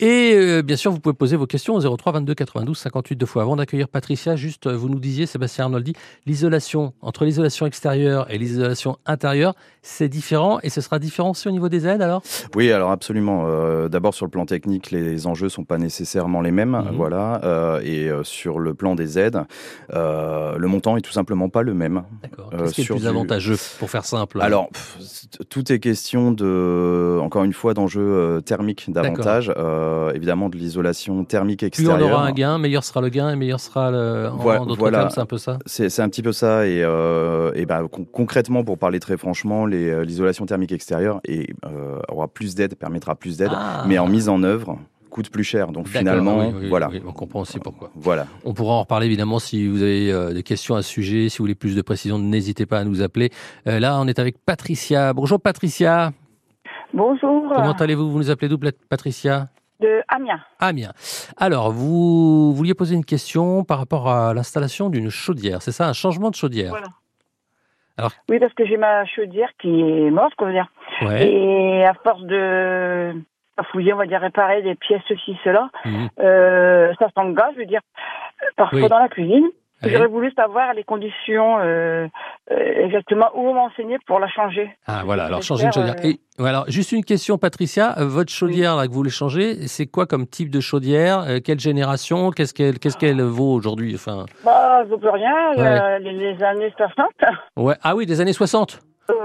Et 0.00 0.62
bien 0.62 0.76
sûr, 0.76 0.90
vous 0.92 0.98
pouvez 0.98 1.14
poser 1.14 1.36
vos 1.36 1.46
questions 1.46 1.74
au 1.74 1.96
03 1.96 2.12
22 2.12 2.34
92 2.34 2.78
58 2.78 3.16
deux 3.16 3.26
fois. 3.26 3.42
Avant 3.42 3.56
d'accueillir 3.56 3.86
Patricia, 3.86 4.34
juste, 4.34 4.66
vous 4.66 4.88
nous 4.88 4.98
disiez, 4.98 5.26
Sébastien 5.26 5.66
Arnoldi, 5.66 5.92
l'isolation, 6.24 6.94
entre 7.02 7.26
l'isolation 7.26 7.66
extérieure 7.66 8.26
et 8.30 8.38
l'isolation 8.38 8.96
intérieure, 9.04 9.54
c'est 9.82 10.08
différent 10.08 10.58
et 10.62 10.70
ce 10.70 10.80
sera 10.80 10.98
différent 10.98 11.30
aussi 11.30 11.48
au 11.48 11.52
niveau 11.52 11.68
des 11.68 11.86
aides 11.86 12.02
alors? 12.02 12.22
Oui, 12.54 12.72
alors 12.72 12.90
absolument. 12.90 13.46
D'abord, 13.88 14.14
sur 14.14 14.26
le 14.26 14.30
plan 14.30 14.46
technique, 14.46 14.90
les 14.90 15.26
enjeux 15.26 15.48
sont 15.48 15.64
pas 15.64 15.78
nécessairement 15.78 16.40
les 16.40 16.50
mêmes. 16.50 16.70
Mhm. 16.70 16.96
Voilà. 16.96 17.80
et 17.82 18.08
euh, 18.08 18.24
sur 18.24 18.58
le 18.58 18.74
plan 18.74 18.94
des 18.94 19.18
aides, 19.18 19.40
euh, 19.92 20.56
le 20.56 20.68
montant 20.68 20.96
est 20.96 21.00
tout 21.00 21.12
simplement 21.12 21.48
pas 21.48 21.62
le 21.62 21.74
même. 21.74 22.02
D'accord. 22.22 22.50
Qu'est-ce 22.50 22.72
qui 22.72 22.82
est 22.82 22.84
plus 22.84 23.06
avantageux 23.06 23.56
pour 23.78 23.90
faire 23.90 24.04
simple? 24.04 24.40
Alors, 24.40 24.68
tout 25.48 25.72
est 25.72 25.78
question 25.78 26.32
de, 26.32 27.18
encore 27.20 27.44
une 27.44 27.52
fois, 27.52 27.74
d'enjeux 27.74 28.00
euh, 28.00 28.40
thermiques 28.40 28.90
davantage. 28.90 29.52
évidemment, 30.14 30.48
de 30.48 30.56
l'isolation 30.56 31.24
thermique 31.24 31.62
extérieure. 31.62 31.96
Plus 31.96 32.04
on 32.04 32.08
aura 32.08 32.24
un 32.24 32.32
gain, 32.32 32.58
meilleur 32.58 32.84
sera 32.84 33.00
le 33.00 33.08
gain 33.08 33.30
et 33.30 33.36
meilleur 33.36 33.60
sera 33.60 33.90
le. 33.90 34.28
En 34.30 34.66
d'autres 34.66 34.78
voilà. 34.78 34.98
termes, 34.98 35.10
c'est 35.10 35.20
un 35.20 35.26
peu 35.26 35.38
ça? 35.38 35.58
C'est 35.66 36.00
un 36.00 36.08
petit 36.08 36.22
peu 36.22 36.32
ça. 36.32 36.66
Et, 36.66 36.78
et 36.80 37.66
ben, 37.66 37.88
concrètement, 38.12 38.64
pour 38.64 38.78
parler 38.78 39.00
très 39.00 39.16
franchement, 39.16 39.66
l'isolation 39.70 40.46
thermique 40.46 40.72
extérieure 40.72 41.20
et, 41.26 41.52
aura 42.08 42.28
plus 42.28 42.54
d'aide, 42.54 42.74
permettra 42.74 43.14
plus 43.14 43.36
d'aide, 43.36 43.52
ah. 43.52 43.84
mais 43.86 43.98
en 43.98 44.08
mise 44.08 44.28
en 44.28 44.42
œuvre 44.42 44.78
coûte 45.10 45.30
plus 45.30 45.44
cher. 45.44 45.72
Donc 45.72 45.88
finalement, 45.88 46.52
voilà. 46.68 46.88
on 47.06 47.12
comprend 47.12 47.40
aussi 47.40 47.58
pourquoi. 47.58 47.90
Voilà. 47.94 48.26
On 48.44 48.54
pourra 48.54 48.74
en 48.74 48.80
reparler 48.80 49.06
évidemment 49.06 49.38
si 49.38 49.66
vous 49.66 49.82
avez 49.82 50.10
euh, 50.10 50.32
des 50.32 50.42
questions 50.42 50.76
à 50.76 50.82
ce 50.82 50.88
sujet, 50.88 51.28
si 51.28 51.38
vous 51.38 51.44
voulez 51.44 51.54
plus 51.54 51.76
de 51.76 51.82
précisions, 51.82 52.18
n'hésitez 52.18 52.64
pas 52.64 52.78
à 52.78 52.84
nous 52.84 53.02
appeler. 53.02 53.30
Euh, 53.66 53.78
là, 53.80 53.98
on 54.00 54.06
est 54.06 54.18
avec 54.18 54.38
Patricia. 54.38 55.12
Bonjour 55.12 55.40
Patricia. 55.40 56.12
Bonjour. 56.94 57.52
Comment 57.54 57.72
allez-vous? 57.72 58.10
Vous 58.10 58.18
nous 58.18 58.30
appelez 58.30 58.48
d'où 58.48 58.58
Patricia? 58.88 59.48
De 59.80 60.02
Amiens. 60.08 60.40
Amiens. 60.58 60.92
Alors, 61.36 61.72
vous 61.72 62.52
vouliez 62.54 62.74
poser 62.74 62.94
une 62.94 63.04
question 63.04 63.64
par 63.64 63.78
rapport 63.78 64.08
à 64.10 64.34
l'installation 64.34 64.90
d'une 64.90 65.08
chaudière, 65.08 65.62
c'est 65.62 65.72
ça, 65.72 65.88
un 65.88 65.92
changement 65.92 66.30
de 66.30 66.34
chaudière? 66.34 66.70
Voilà. 66.70 66.88
Alors... 68.00 68.12
Oui, 68.28 68.38
parce 68.38 68.54
que 68.54 68.64
j'ai 68.64 68.76
ma 68.76 69.04
chaudière 69.04 69.50
qui 69.60 69.80
est 69.80 70.10
morte, 70.10 70.34
quoi 70.36 70.50
dire. 70.50 70.66
Et 71.02 71.84
à 71.84 71.94
force 71.94 72.22
de 72.22 73.14
fouiller, 73.70 73.92
on 73.92 73.98
va 73.98 74.06
dire 74.06 74.20
réparer 74.20 74.62
des 74.62 74.74
pièces 74.74 75.02
ceci, 75.08 75.36
cela. 75.44 75.68
Mhm. 75.84 76.08
Euh, 76.20 76.92
ça 76.98 77.08
s'engage, 77.14 77.52
je 77.54 77.60
veux 77.60 77.66
dire, 77.66 77.82
parfois 78.56 78.88
dans 78.88 78.98
la 78.98 79.08
cuisine. 79.08 79.46
J'aurais 79.82 80.06
voulu 80.06 80.32
savoir 80.32 80.74
les 80.74 80.84
conditions 80.84 81.58
euh, 81.58 82.06
euh, 82.50 82.84
exactement 82.84 83.30
où 83.34 83.52
m'enseigner 83.52 83.98
pour 84.06 84.20
la 84.20 84.28
changer. 84.28 84.70
Ah 84.86 85.02
voilà, 85.04 85.24
alors 85.24 85.42
changer 85.42 85.66
une 85.66 85.72
chaudière. 85.72 85.96
Et, 86.04 86.20
alors, 86.38 86.64
juste 86.68 86.92
une 86.92 87.04
question, 87.04 87.38
Patricia. 87.38 87.94
Votre 87.98 88.32
chaudière 88.32 88.76
là, 88.76 88.86
que 88.86 88.92
vous 88.92 88.98
voulez 88.98 89.10
changer, 89.10 89.66
c'est 89.66 89.86
quoi 89.86 90.06
comme 90.06 90.26
type 90.26 90.50
de 90.50 90.60
chaudière 90.60 91.26
Quelle 91.44 91.60
génération 91.60 92.30
Qu'est-ce 92.30 92.54
qu'elle 92.54 92.78
qu'est-ce 92.78 92.96
qu'elle 92.96 93.20
vaut 93.20 93.52
aujourd'hui 93.52 93.94
enfin... 93.94 94.26
Bah, 94.44 94.84
je 94.88 94.94
peux 94.94 95.10
rien. 95.10 95.98
Les, 95.98 96.12
les, 96.12 96.42
années 96.42 96.72
60. 96.76 97.06
Ouais. 97.56 97.74
Ah 97.82 97.94
oui, 97.94 98.06
des 98.06 98.20
années 98.20 98.32
60 98.32 98.80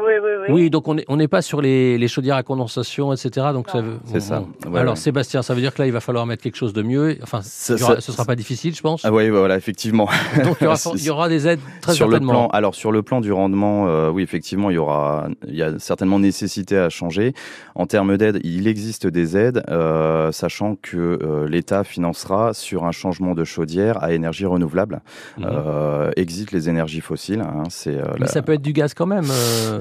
oui, 0.06 0.13
oui, 0.24 0.30
oui. 0.42 0.54
Oui, 0.54 0.70
donc 0.70 0.88
on 0.88 0.96
n'est 0.96 1.06
on 1.08 1.18
pas 1.27 1.42
sur 1.42 1.62
les, 1.62 1.98
les, 1.98 2.08
chaudières 2.08 2.36
à 2.36 2.44
condensation, 2.44 3.13
etc. 3.13 3.48
Donc 3.54 3.70
c'est 4.06 4.20
ça. 4.20 4.44
Alors 4.75 4.98
Sébastien, 4.98 5.42
ça 5.42 5.54
veut 5.54 5.62
dire 5.62 5.74
que 5.74 5.82
là, 5.82 5.88
il 5.88 5.94
va 5.94 6.00
falloir 6.00 6.25
mettre 6.25 6.44
quelque 6.44 6.58
chose 6.58 6.74
de 6.74 6.82
mieux. 6.82 7.18
Enfin, 7.24 7.42
ce 7.42 7.74
ne 7.74 8.00
sera 8.00 8.25
pas 8.25 8.36
difficile, 8.36 8.75
je 8.75 8.82
pense. 8.82 9.04
Ah 9.06 9.12
oui, 9.12 9.30
voilà, 9.30 9.56
effectivement. 9.58 10.08
Donc 10.44 10.58
il 10.62 11.04
y 11.04 11.10
aura, 11.10 11.30
des 11.30 11.48
aides 11.48 11.60
très 11.82 11.94
sur 11.94 12.10
certainement. 12.10 12.34
Le 12.34 12.38
plan, 12.39 12.48
alors 12.50 12.75
sur 12.75 12.92
le 12.92 13.01
plan 13.01 13.22
du 13.22 13.32
rendement, 13.32 13.88
euh, 13.88 14.10
oui, 14.10 14.24
effectivement, 14.24 14.70
il 14.70 14.75
y 14.75 14.77
aura, 14.77 15.27
il 15.48 15.56
y 15.56 15.63
a 15.63 15.77
certainement 15.80 16.20
nécessité 16.20 16.77
à 16.77 16.89
changer. 16.89 17.34
En 17.75 17.86
termes 17.86 18.18
d'aide, 18.18 18.39
il 18.44 18.68
existe 18.68 19.08
des 19.08 19.38
aides, 19.38 19.63
euh, 19.70 20.32
sachant 20.32 20.75
que 20.82 20.98
euh, 20.98 21.48
l'État 21.48 21.84
financera 21.84 22.54
sur 22.54 22.86
un 22.86 22.92
changement 22.92 23.34
de 23.34 23.44
chaudière 23.44 24.04
à 24.04 24.13
énergie 24.13 24.46
renouvelable. 24.46 25.01
Mhm. 25.38 26.12
exit 26.15 26.51
les 26.51 26.70
énergies 26.70 27.01
fossiles. 27.01 27.42
Hein, 27.42 27.63
c'est. 27.70 27.98
Mais 28.20 28.27
ça 28.27 28.42
peut 28.42 28.54
être 28.54 28.62
du 28.62 28.74
gaz 28.74 28.94
quand 28.94 29.06
même. 29.06 29.25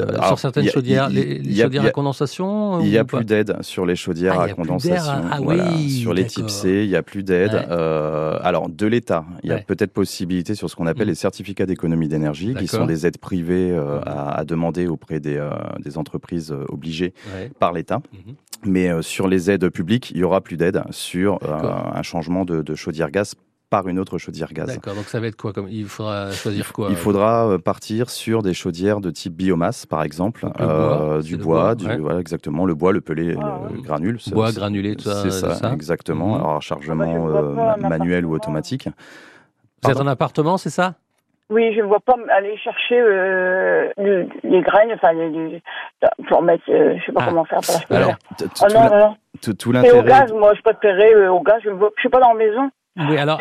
Euh, 0.00 0.22
sur 0.26 0.38
certaines 0.38 0.68
chaudières, 0.68 1.08
les, 1.08 1.42
chaudières 1.54 1.84
à 1.84 1.90
condensation 1.90 2.80
Il 2.80 2.90
n'y 2.90 2.98
a 2.98 3.04
plus 3.04 3.24
d'aide 3.24 3.56
sur 3.62 3.86
les 3.86 3.96
chaudières 3.96 4.38
ah, 4.38 4.44
à 4.44 4.48
condensation. 4.50 5.12
Ah, 5.30 5.38
oui, 5.40 5.90
sur 5.90 6.12
les 6.12 6.26
types 6.26 6.50
C, 6.50 6.82
il 6.84 6.88
n'y 6.88 6.96
a 6.96 7.02
plus 7.02 7.22
d'aide. 7.22 7.66
Euh, 7.70 8.38
alors, 8.42 8.68
de 8.68 8.86
l'État, 8.86 9.24
il 9.42 9.50
y 9.50 9.52
a 9.52 9.58
peut-être 9.58 9.92
possibilité 9.92 10.54
sur 10.54 10.70
ce 10.70 10.76
qu'on 10.76 10.86
appelle 10.86 11.06
mm. 11.06 11.10
les 11.10 11.14
certificats 11.14 11.66
d'économie 11.66 12.08
d'énergie, 12.08 12.54
qui 12.54 12.66
sont 12.66 12.86
des 12.86 13.06
aides 13.06 13.18
privées 13.18 13.70
euh, 13.70 14.00
à, 14.04 14.44
demander 14.44 14.86
auprès 14.86 15.20
des, 15.20 15.42
des 15.80 15.98
entreprises 15.98 16.54
obligées 16.68 17.14
par 17.58 17.72
l'État. 17.72 17.98
Mm-hmm. 17.98 18.34
Mais 18.66 19.02
sur 19.02 19.28
les 19.28 19.50
aides 19.50 19.68
publiques, 19.68 20.10
il 20.10 20.18
y 20.18 20.24
aura 20.24 20.40
plus 20.40 20.56
d'aide 20.56 20.82
sur 20.90 21.38
un 21.42 22.02
changement 22.02 22.44
de, 22.44 22.62
de 22.62 22.74
chaudière 22.74 23.10
gaz 23.10 23.34
par 23.74 23.88
une 23.88 23.98
autre 23.98 24.18
chaudière 24.18 24.52
gaz. 24.52 24.68
D'accord, 24.68 24.94
donc 24.94 25.06
ça 25.06 25.18
va 25.18 25.26
être 25.26 25.34
quoi 25.34 25.52
comme... 25.52 25.66
Il 25.68 25.86
faudra 25.86 26.30
choisir 26.30 26.72
quoi 26.72 26.86
Il 26.90 26.96
faudra 26.96 27.48
euh, 27.48 27.58
partir 27.58 28.08
sur 28.08 28.44
des 28.44 28.54
chaudières 28.54 29.00
de 29.00 29.10
type 29.10 29.34
biomasse, 29.34 29.84
par 29.84 30.04
exemple, 30.04 30.46
euh, 30.60 31.20
du 31.22 31.36
bois, 31.36 31.74
du, 31.74 31.84
voilà, 31.98 32.20
exactement, 32.20 32.66
le 32.66 32.74
bois, 32.76 32.92
le 32.92 33.00
pelé, 33.00 33.34
ah, 33.36 33.62
le 33.74 33.80
granule. 33.82 34.18
Bois 34.30 34.52
granulé, 34.52 34.94
tout 34.94 35.02
ça. 35.02 35.28
C'est 35.28 35.32
ça, 35.32 35.72
exactement. 35.72 36.36
Mhm. 36.36 36.44
Alors 36.44 36.62
chargement 36.62 37.26
ah 37.26 37.42
bah, 37.56 37.76
euh, 37.80 37.88
manuel 37.88 38.24
ou 38.26 38.34
automatique. 38.34 38.88
Vous 39.82 39.90
êtes 39.90 40.00
en 40.00 40.06
appartement, 40.06 40.56
c'est 40.56 40.70
ça? 40.70 40.94
Oui, 41.50 41.74
je 41.74 41.80
ne 41.80 41.86
vois 41.86 42.00
pas 42.00 42.14
aller 42.32 42.56
chercher 42.58 43.00
les 43.98 44.62
graines, 44.62 44.92
enfin, 44.92 45.12
les, 45.14 45.60
pour 46.28 46.42
mettre, 46.42 46.62
je 46.68 46.94
ne 46.94 47.00
sais 47.04 47.12
pas 47.12 47.22
ah. 47.24 47.26
comment 47.28 47.44
faire 47.44 47.60
pour 47.60 47.82
la 47.90 47.96
Alors, 47.96 48.14
oh, 48.40 48.66
non, 48.72 48.84
non, 48.84 48.98
non. 48.98 49.16
Tout 49.58 49.72
l'intérêt. 49.72 49.98
au 49.98 50.02
gaz, 50.04 50.32
moi, 50.32 50.54
je 50.54 50.62
préférais 50.62 51.26
au 51.26 51.40
gaz, 51.40 51.56
je 51.64 51.70
ne 51.70 51.76
suis 51.98 52.08
pas 52.08 52.20
dans 52.20 52.34
la 52.34 52.38
maison. 52.38 52.70
Oui, 52.96 53.16
alors 53.16 53.40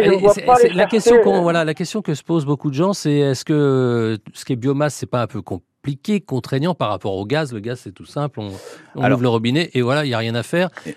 la 0.74 0.86
question 0.88 1.42
voilà 1.42 1.64
la 1.64 1.74
question 1.76 2.02
que 2.02 2.16
se 2.16 2.24
posent 2.24 2.46
beaucoup 2.46 2.70
de 2.70 2.76
gens, 2.76 2.94
c'est 2.94 3.18
est-ce 3.18 3.46
que 3.46 4.18
ce 4.34 4.46
qui 4.46 4.54
est 4.54 4.56
biomasse, 4.56 4.96
c'est 4.96 5.06
pas 5.06 5.22
un 5.22 5.28
peu 5.28 5.44
compliqué, 5.44 6.22
contraignant 6.22 6.74
par 6.74 6.90
rapport 6.90 7.16
au 7.16 7.26
gaz? 7.26 7.54
Le 7.54 7.60
gaz, 7.60 7.82
c'est 7.84 7.92
tout 7.92 8.06
simple, 8.06 8.40
on, 8.40 8.48
ouvre 9.12 9.22
le 9.22 9.28
robinet 9.28 9.70
et 9.74 9.84
voilà, 9.84 10.06
il 10.06 10.10
y 10.10 10.16
a 10.16 10.18
rien 10.18 10.34
à 10.34 10.42
faire. 10.42 10.70
Euh, 10.88 10.92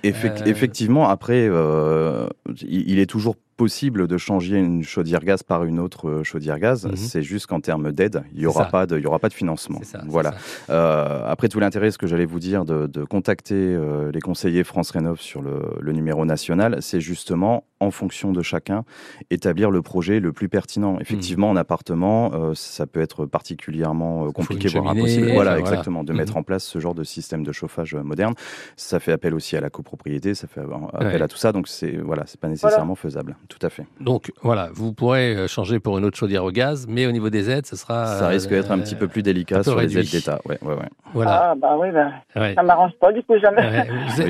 effectivement, 0.47 1.09
après, 1.09 1.47
euh, 1.51 2.29
il 2.63 2.99
est 2.99 3.07
toujours 3.07 3.37
possible 3.57 4.07
de 4.07 4.19
changer 4.19 4.59
une 4.59 4.83
chaudière 4.83 5.21
gaz 5.21 5.43
par 5.43 5.65
une 5.65 5.81
autre 5.81 6.09
euh, 6.09 6.25
chaudière 6.25 6.59
gaz. 6.59 6.87
Mhm. 6.87 6.97
C'est 6.97 7.23
juste 7.23 7.47
qu'en 7.47 7.61
termes 7.61 7.91
d'aide, 7.91 8.23
il 8.33 8.41
n'y 8.41 8.47
aura, 8.47 8.67
pas 8.67 8.87
de, 8.87 8.99
il 8.99 9.03
y 9.03 9.07
aura 9.07 9.19
pas 9.19 9.29
de 9.29 9.35
financement. 9.35 9.81
voilà. 10.07 10.35
Euh, 10.71 11.23
après, 11.27 11.49
tout 11.49 11.59
l'intérêt, 11.59 11.91
ce 11.91 11.99
que 11.99 12.07
j'allais 12.07 12.27
vous 12.27 12.39
dire, 12.39 12.65
de, 12.65 13.05
contacter 13.05 13.55
euh, 13.55 14.11
les 14.13 14.21
conseillers 14.21 14.65
France 14.65 14.91
Rénov 14.91 15.21
sur 15.21 15.43
le, 15.43 15.93
numéro 15.93 16.27
national, 16.27 16.79
c'est 16.81 17.01
justement, 17.01 17.65
en 17.81 17.91
fonction 17.91 18.33
de 18.33 18.43
chacun, 18.43 18.85
établir 19.31 19.71
le 19.71 19.81
projet 19.81 20.21
le 20.21 20.33
plus 20.33 20.49
pertinent. 20.49 20.99
Effectivement, 21.01 21.49
en 21.49 21.57
appartement, 21.57 22.55
ça 22.55 22.87
peut 22.87 23.01
être 23.01 23.25
particulièrement 23.25 24.31
compliqué, 24.33 24.69
voire 24.69 24.89
impossible. 24.89 25.31
Voilà, 25.33 25.59
exactement, 25.59 26.05
de 26.05 26.13
mettre 26.13 26.33
mhm. 26.33 26.41
en 26.41 26.43
place 26.43 26.65
ce 26.65 26.79
genre 26.81 26.95
de 26.95 27.05
système 27.05 27.45
de 27.45 27.53
chauffage 27.53 27.95
moderne. 27.95 28.35
Ça 28.77 29.01
fait 29.01 29.13
appel 29.13 29.35
aussi 29.35 29.57
à 29.57 29.61
la 29.61 29.71
copropriété, 29.71 30.35
ça 30.35 30.47
fait 30.47 30.61
appel 30.93 31.23
à 31.23 31.29
tout 31.29 31.39
ça, 31.39 31.53
donc 31.53 31.69
c'est 31.69 31.97
voilà, 31.97 32.25
c'est 32.27 32.41
pas 32.41 32.49
nécessairement 32.49 32.95
faisable. 32.95 33.37
Tout 33.49 33.65
à 33.65 33.71
fait. 33.71 33.85
Donc 34.01 34.33
voilà, 34.43 34.69
vous 34.73 34.93
pourrez 34.93 35.37
euh, 35.37 35.47
changer 35.47 35.79
pour 35.79 35.99
une 35.99 36.05
autre 36.05 36.17
chaudière 36.17 36.45
au 36.45 36.51
gaz, 36.51 36.87
mais 36.89 37.07
au 37.07 37.13
niveau 37.13 37.31
des 37.31 37.51
aides, 37.51 37.67
ce 37.67 37.77
sera. 37.77 38.07
Ça 38.07 38.29
risque 38.29 38.51
d'être 38.51 38.71
un 38.71 38.79
petit 38.79 38.95
peu 38.95 39.09
plus 39.09 39.23
délicat 39.23 39.63
sur 39.63 39.79
les 39.79 39.97
aides 39.97 40.11
d'État. 40.11 40.41
Ouais, 40.47 40.59
ouais, 40.63 40.75
ouais. 40.75 40.89
Voilà. 41.13 41.51
Ah 41.51 41.55
bah 41.55 41.77
oui, 41.79 41.89
bah, 41.93 42.53
ça 42.55 42.63
m'arrange 42.63 42.93
pas 43.01 43.13
du 43.13 43.23
coup 43.23 43.39
jamais. 43.39 43.87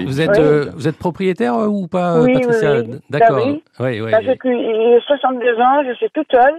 Vous, 0.07 0.21
êtes, 0.21 0.39
euh, 0.39 0.71
vous, 0.75 0.89
êtes, 0.89 0.99
propriétaire 0.99 1.55
euh, 1.55 1.67
ou 1.67 1.87
pas, 1.87 2.21
oui, 2.21 2.35
Patricia? 2.35 2.81
oui, 2.81 3.01
D'accord. 3.11 3.39
Oui, 3.47 3.63
oui. 3.81 4.01
oui. 4.03 4.11
Bah, 4.11 4.19
j'ai 4.23 4.37
62 4.37 5.55
ans, 5.61 5.83
je 5.87 5.95
suis 5.95 6.11
toute 6.13 6.27
seule. 6.31 6.55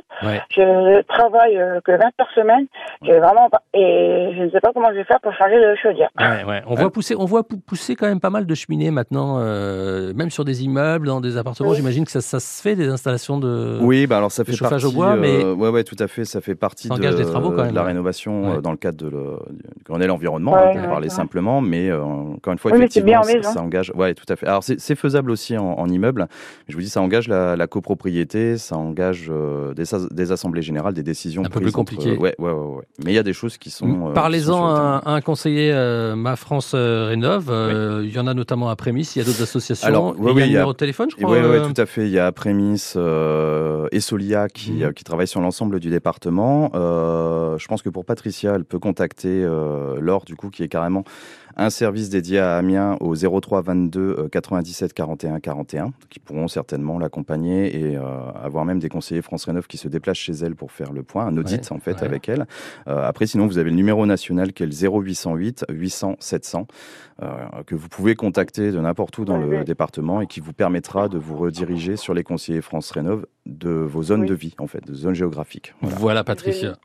Je 0.50 1.02
travaille 1.04 1.60
que 1.84 1.92
20 1.92 1.98
heures 1.98 2.32
semaine. 2.36 2.66
vraiment 3.02 3.50
et 3.74 4.34
je 4.38 4.44
ne 4.44 4.50
sais 4.50 4.60
pas 4.60 4.72
comment 4.74 4.90
je 4.90 4.98
vais 4.98 5.04
faire 5.04 5.20
pour 5.22 5.34
changer 5.34 5.56
de 5.56 5.76
chaudière. 5.82 6.10
Ouais, 6.20 6.44
ouais. 6.44 6.64
On 6.68 6.76
voit 6.76 6.92
pousser, 6.92 7.16
on 7.18 7.26
voit 7.26 7.44
pousser 7.44 7.96
quand 7.96 8.08
même 8.08 8.20
pas 8.20 8.30
mal 8.30 8.46
de 8.46 8.56
cheminées 8.56 8.92
maintenant, 8.92 9.40
même 9.40 10.30
sur 10.30 10.46
des 10.46 10.64
immeubles, 10.64 11.08
dans 11.08 11.22
des 11.22 11.38
appartements. 11.38 11.74
J'imagine 11.74 12.06
que 12.06 12.12
ça, 12.12 12.22
ça 12.22 12.40
se 12.48 12.62
fait 12.62 12.76
des 12.76 12.88
installations 12.88 13.38
de 13.38 13.78
oui 13.82 14.08
bah 14.08 14.18
alors 14.18 14.32
ça 14.32 14.44
fait 14.44 14.54
chauffage 14.54 14.82
partie, 14.82 14.86
au 14.86 14.92
bois 14.92 15.16
mais 15.16 15.44
euh, 15.44 15.54
ouais 15.54 15.70
ouais 15.70 15.84
tout 15.84 15.96
à 16.00 16.08
fait 16.08 16.26
ça 16.26 16.42
fait 16.42 16.56
partie 16.56 16.88
de, 16.88 16.96
des 16.96 17.26
travaux, 17.26 17.52
quand 17.52 17.66
même, 17.66 17.76
la 17.76 17.84
rénovation 17.84 18.54
euh, 18.54 18.62
dans 18.62 18.72
le 18.72 18.78
cadre 18.78 18.98
de 18.98 19.10
le, 19.10 19.38
du 19.52 19.84
Grenelle 19.86 20.12
environnement 20.12 20.54
ouais, 20.54 20.74
pour 20.74 20.90
parler 20.90 21.10
simplement 21.10 21.62
mais 21.62 21.90
euh, 21.90 22.02
encore 22.02 22.54
une 22.54 22.60
fois 22.60 22.76
effectivement 22.76 23.22
ça, 23.42 23.62
engage 23.62 23.92
ouais 23.96 24.14
tout 24.14 24.26
à 24.30 24.36
fait. 24.36 24.48
Alors 24.48 24.64
c'est 24.64 24.96
faisable 24.96 25.32
aussi 25.32 25.58
en, 25.58 25.88
immeuble 25.88 26.28
je 26.68 26.76
vous 26.76 26.82
dis 26.82 26.90
ça 26.90 27.02
engage 27.02 27.28
la, 27.28 27.68
copropriété 27.68 28.58
ça 28.58 28.78
engage 28.78 29.32
des, 29.76 29.84
des, 30.12 30.32
assemblées 30.32 30.62
générales 30.62 30.94
des 30.94 31.04
décisions 31.04 31.44
un 31.44 31.50
peu 31.50 31.60
plus 31.60 31.72
compliquées 31.72 32.18
ouais, 32.18 32.36
ouais, 32.40 32.52
ouais, 32.52 32.84
mais 33.04 33.12
il 33.12 33.16
y 33.16 33.20
a 33.20 33.24
des 33.24 33.34
choses 33.34 33.58
qui 33.58 33.70
sont 33.70 34.12
parlez-en 34.14 34.66
à, 34.66 35.02
un 35.06 35.22
conseiller 35.22 35.74
Ma 36.16 36.36
France 36.36 36.74
Rénove 36.74 37.52
il 38.04 38.14
y 38.14 38.20
en 38.20 38.28
a 38.28 38.34
notamment 38.34 38.70
à 38.70 38.76
Prémisse 38.76 39.16
il 39.16 39.20
y 39.20 39.22
a 39.22 39.26
d'autres 39.26 39.44
associations. 39.44 39.88
Alors, 39.88 40.16
il 40.18 40.26
y 40.26 40.42
a 40.42 40.44
un 40.44 40.48
numéro 40.48 40.74
de 40.74 40.78
téléphone 40.78 41.10
je 41.10 41.16
crois 41.16 41.38
oui 41.38 41.74
tout 41.74 41.82
à 41.82 41.86
fait 41.86 42.06
il 42.06 42.12
y 42.12 42.20
a 42.20 42.32
Aprémis 42.38 42.94
et 43.92 44.00
Solia 44.00 44.48
qui, 44.48 44.84
mmh. 44.84 44.94
qui 44.94 45.04
travaillent 45.04 45.28
sur 45.28 45.42
l'ensemble 45.42 45.80
du 45.80 45.90
département. 45.90 46.70
je 46.74 47.68
pense 47.68 47.82
que 47.82 47.90
pour 47.90 48.06
Patricia, 48.06 48.54
elle 48.54 48.64
peut 48.64 48.78
contacter 48.78 49.42
Laure, 50.00 50.24
du 50.24 50.36
coup, 50.36 50.52
qui 50.52 50.62
est 50.62 50.68
carrément 50.68 51.04
un 51.58 51.72
service 51.72 52.10
dédié 52.10 52.40
à 52.40 52.56
Amiens 52.56 52.98
au 53.00 53.16
03 53.16 53.64
22 53.64 54.30
97 54.32 54.94
41 54.94 55.40
41, 55.40 55.92
qui 56.10 56.20
pourront 56.20 56.48
certainement 56.48 57.00
l'accompagner 57.00 57.76
et 57.76 57.98
euh, 57.98 58.02
avoir 58.42 58.64
même 58.64 58.80
des 58.80 58.90
conseillers 58.90 59.24
France 59.24 59.46
Rénov 59.46 59.68
qui 59.68 59.78
se 59.78 59.88
déplacent 59.88 60.18
chez 60.18 60.34
elle 60.34 60.56
pour 60.56 60.72
faire 60.72 60.94
le 60.94 61.02
point, 61.02 61.26
un 61.26 61.36
audit 61.38 61.72
en 61.72 61.80
fait 61.80 62.04
avec 62.04 62.30
elle. 62.30 62.46
Euh, 62.88 63.08
après, 63.08 63.26
sinon, 63.26 63.48
vous 63.48 63.58
avez 63.58 63.72
le 63.72 63.76
numéro 63.76 64.06
national 64.06 64.54
qui 64.54 64.64
est 64.64 64.68
le 64.68 64.90
0808 64.90 65.66
800 65.70 66.18
700 66.20 66.68
que 67.66 67.74
vous 67.74 67.90
pouvez 67.90 68.14
contacter 68.14 68.72
de 68.72 68.80
n'importe 68.80 69.18
où 69.18 69.26
dans 69.26 69.38
le 69.38 69.64
département 69.64 70.22
et 70.22 70.28
qui 70.28 70.40
vous 70.40 70.54
permettra 70.54 71.10
de 71.10 71.18
vous 71.18 71.36
rediriger 71.36 71.96
sur 71.96 72.14
les 72.14 72.24
conseillers 72.24 72.62
France 72.62 72.92
Rénov 72.92 73.26
de 73.48 73.72
vos 73.72 74.04
zones 74.04 74.28
de 74.28 74.36
vie, 74.36 74.54
en 74.60 74.68
fait, 74.68 74.86
de 74.86 74.94
zones 74.94 75.16
géographiques. 75.16 75.74
voilà 75.82 76.24
Patricia. 76.24 76.78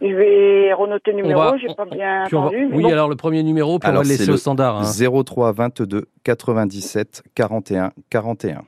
Je 0.00 0.14
vais 0.14 0.72
renoter 0.72 1.12
le 1.12 1.18
numéro, 1.18 1.56
j'ai 1.58 1.74
pas 1.74 1.84
bien 1.84 2.24
entendu. 2.24 2.68
Oui, 2.72 2.90
alors 2.90 3.08
le 3.08 3.16
premier 3.16 3.42
numéro, 3.42 3.78
pour 3.78 3.92
le 3.92 4.02
laisser 4.02 4.30
au 4.30 4.36
standard. 4.36 4.76
Hein. 4.78 5.22
03 5.24 5.52
22 5.52 6.06
97 6.24 7.22
41 7.34 7.92
41. 8.10 8.62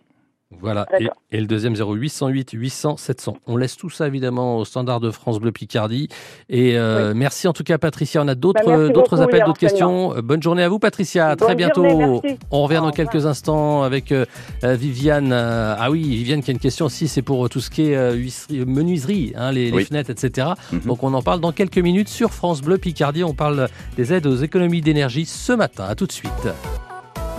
Voilà, 0.52 0.86
et, 1.32 1.40
le 1.40 1.46
deuxième 1.46 1.74
0808 1.74 2.52
800 2.52 2.96
700. 2.96 3.36
On 3.48 3.56
laisse 3.56 3.76
tout 3.76 3.90
ça 3.90 4.06
évidemment 4.06 4.58
au 4.58 4.64
standard 4.64 5.00
de 5.00 5.10
France 5.10 5.40
Bleu 5.40 5.50
Picardie. 5.50 6.08
Et 6.48 6.78
euh, 6.78 7.14
merci 7.16 7.48
en 7.48 7.52
tout 7.52 7.64
cas 7.64 7.78
Patricia. 7.78 8.22
On 8.22 8.28
a 8.28 8.36
d'autres 8.36 8.64
bah, 8.64 8.88
d'autres 8.88 9.20
appels, 9.20 9.42
d'autres 9.44 9.58
questions. 9.58 10.14
Bonne 10.22 10.40
journée 10.40 10.62
à 10.62 10.68
vous 10.68 10.78
Patricia. 10.78 11.30
À 11.30 11.36
très 11.36 11.56
bientôt. 11.56 12.22
On 12.52 12.62
revient 12.62 12.76
dans 12.76 12.92
quelques 12.92 13.26
instants 13.26 13.82
avec 13.82 14.12
euh, 14.12 14.24
euh, 14.62 14.74
Viviane. 14.74 15.32
ah 15.32 15.90
oui, 15.90 16.02
Viviane 16.02 16.42
qui 16.42 16.52
a 16.52 16.54
une 16.54 16.60
question 16.60 16.86
aussi. 16.86 17.08
C'est 17.08 17.22
pour 17.22 17.48
tout 17.48 17.60
ce 17.60 17.68
qui 17.68 17.90
est 17.90 18.24
menuiserie, 18.52 19.32
hein, 19.36 19.50
les, 19.50 19.72
fenêtres, 19.84 20.10
etc. 20.10 20.50
Mhm. 20.72 20.80
Donc 20.82 21.02
on 21.02 21.12
en 21.12 21.22
parle 21.22 21.40
dans 21.40 21.52
quelques 21.52 21.78
minutes 21.78 22.08
sur 22.08 22.32
France 22.32 22.62
Bleu 22.62 22.78
Picardie. 22.78 23.24
On 23.24 23.34
parle 23.34 23.68
des 23.96 24.12
aides 24.12 24.28
aux 24.28 24.36
économies 24.36 24.80
d'énergie 24.80 25.26
ce 25.26 25.52
matin. 25.52 25.86
À 25.88 25.96
tout 25.96 26.06
de 26.06 26.12
suite. 26.12 26.48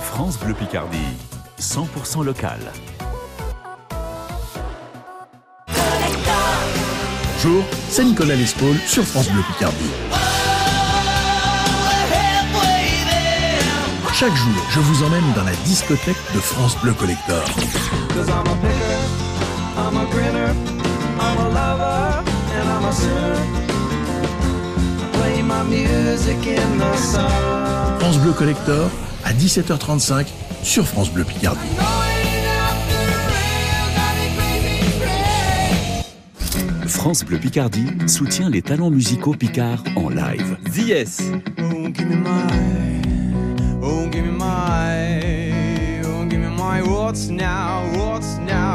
France 0.01 0.37
Bleu 0.39 0.53
Picardie, 0.53 0.97
100% 1.57 2.25
local. 2.25 2.59
Bonjour, 7.39 7.63
c'est 7.91 8.03
Nicolas 8.03 8.33
Lespaul 8.33 8.75
sur 8.87 9.03
France 9.03 9.29
Bleu 9.29 9.43
Picardie. 9.43 9.75
Chaque 14.11 14.35
jour, 14.35 14.55
je 14.71 14.79
vous 14.79 15.03
emmène 15.03 15.33
dans 15.35 15.43
la 15.43 15.51
discothèque 15.63 16.17
de 16.33 16.39
France 16.39 16.75
Bleu 16.81 16.93
Collector. 16.93 17.43
France 27.99 28.17
Bleu 28.17 28.31
Collector 28.31 28.89
à 29.23 29.33
17h35 29.33 30.25
sur 30.63 30.87
France 30.87 31.11
Bleu 31.11 31.23
Picardie. 31.23 31.59
France 37.07 37.23
Bleu 37.23 37.37
Picardie 37.37 37.87
soutient 38.05 38.49
les 38.49 38.61
talents 38.61 38.89
musicaux 38.89 39.33
Picard 39.33 39.81
en 39.95 40.09
live. 40.09 40.57
The 40.73 40.87
Yes. 40.87 41.21
Oh, 41.57 41.87
give 41.87 42.09
me 42.09 42.17
my, 42.17 43.81
oh, 43.81 44.09
give 44.09 44.25
me 44.25 44.31
my, 44.31 46.01
oh, 46.03 46.25
give 46.25 46.41
me 46.41 46.49
my, 46.49 46.81
what's 46.81 47.29
now, 47.29 47.85
what's 47.93 48.37
now, 48.39 48.67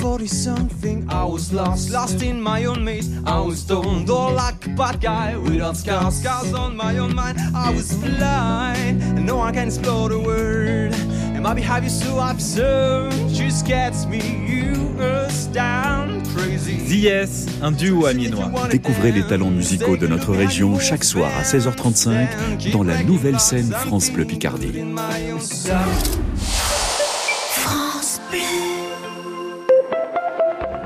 40 0.00 0.26
something, 0.26 1.06
I 1.10 1.24
was 1.24 1.52
lost, 1.52 1.90
lost 1.90 2.22
in 2.22 2.40
my 2.40 2.64
own 2.64 2.82
maze. 2.82 3.10
I 3.26 3.38
was 3.40 3.60
stoned, 3.60 4.08
all 4.08 4.32
like 4.32 4.66
a 4.66 4.70
bad 4.70 4.98
guy 5.00 5.36
without 5.36 5.76
scars, 5.76 6.20
scars 6.20 6.54
on 6.54 6.74
my 6.74 6.96
own 6.96 7.14
mind. 7.14 7.38
I 7.54 7.70
was 7.70 7.92
blind, 7.96 9.02
and 9.02 9.26
no 9.26 9.36
one 9.36 9.52
can 9.52 9.66
explore 9.66 10.08
the 10.08 10.18
world. 10.18 10.94
And 11.34 11.42
my 11.42 11.52
behavior 11.52 11.90
so 11.90 12.18
absurd 12.18 13.12
just 13.28 13.66
gets 13.66 14.06
me, 14.06 14.20
you 14.48 14.98
astound 15.02 16.26
crazy. 16.34 16.78
Yes, 16.88 17.46
un 17.60 17.70
duo 17.70 18.06
amiénois. 18.06 18.50
Découvrez 18.70 19.12
les 19.12 19.22
talents 19.22 19.50
musicaux 19.50 19.98
de 19.98 20.06
notre 20.06 20.32
région 20.32 20.78
chaque 20.78 21.04
soir 21.04 21.30
à 21.38 21.42
16h35 21.42 22.72
dans 22.72 22.84
la 22.84 23.02
nouvelle 23.02 23.38
scène 23.38 23.70
France 23.70 24.10
Bleu 24.10 24.24
Picardie. 24.24 24.72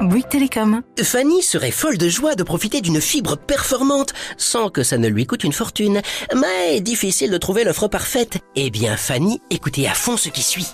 Bouygues 0.09 0.29
Télécom. 0.29 0.83
Fanny 1.03 1.43
serait 1.43 1.71
folle 1.71 1.99
de 1.99 2.09
joie 2.09 2.35
de 2.35 2.43
profiter 2.43 2.81
d'une 2.81 3.01
fibre 3.01 3.37
performante 3.37 4.13
sans 4.37 4.69
que 4.69 4.83
ça 4.83 4.99
ne 4.99 5.09
lui 5.09 5.27
coûte 5.27 5.45
une 5.45 5.53
fortune. 5.53 6.03
Mais 6.35 6.81
difficile 6.81 7.31
de 7.31 7.39
trouver 7.39 7.65
l'offre 7.65 7.89
parfaite. 7.89 8.39
Eh 8.57 8.71
bien 8.71 8.97
Fanny, 8.97 9.41
écoutez 9.51 9.89
à 9.89 9.95
fond 9.95 10.17
ce 10.17 10.29
qui 10.29 10.43
suit. 10.43 10.69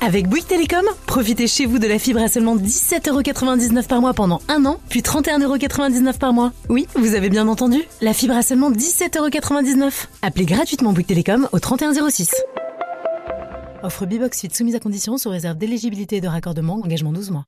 Avec 0.00 0.28
Bouygues 0.28 0.46
Télécom, 0.46 0.84
profitez 1.06 1.46
chez 1.46 1.66
vous 1.66 1.78
de 1.78 1.86
la 1.86 1.98
fibre 1.98 2.20
à 2.20 2.28
seulement 2.28 2.56
17,99€ 2.56 3.86
par 3.86 4.00
mois 4.00 4.12
pendant 4.12 4.42
un 4.48 4.64
an, 4.66 4.78
puis 4.88 5.00
31,99€ 5.00 6.18
par 6.18 6.32
mois. 6.32 6.52
Oui, 6.68 6.86
vous 6.94 7.14
avez 7.14 7.30
bien 7.30 7.48
entendu, 7.48 7.82
la 8.00 8.12
fibre 8.12 8.34
à 8.34 8.42
seulement 8.42 8.70
17,99€. 8.70 10.06
Appelez 10.22 10.44
gratuitement 10.44 10.92
Bouygues 10.92 11.06
Télécom 11.06 11.48
au 11.52 11.58
3106. 11.58 12.30
Offre 13.82 14.06
Bibox 14.06 14.38
Suite 14.38 14.56
soumise 14.56 14.74
à 14.74 14.80
condition 14.80 15.16
sous 15.16 15.30
réserve 15.30 15.56
d'éligibilité 15.56 16.16
et 16.16 16.20
de 16.20 16.28
raccordement, 16.28 16.80
engagement 16.82 17.12
12 17.12 17.30
mois. 17.30 17.44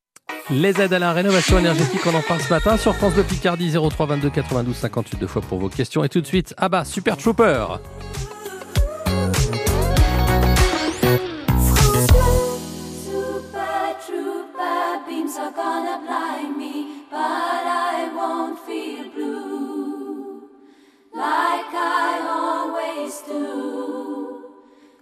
Les 0.51 0.81
aides 0.81 0.93
à 0.93 1.01
la 1.01 1.13
rénovation 1.13 1.59
énergétique, 1.59 2.01
on 2.07 2.15
en 2.15 2.23
parle 2.23 2.41
ce 2.41 2.51
matin 2.51 2.77
sur 2.77 2.95
France 2.95 3.15
de 3.15 3.23
Picardie 3.23 3.73
03 3.73 4.07
22 4.07 4.31
92 4.31 4.77
58 4.77 5.19
deux 5.19 5.27
fois 5.27 5.43
pour 5.43 5.59
vos 5.59 5.69
questions. 5.69 6.05
Et 6.05 6.09
tout 6.09 6.21
de 6.21 6.27
suite, 6.27 6.55
ah 6.57 6.69
bah, 6.69 6.85
Super 6.85 7.17
Trooper. 7.17 7.67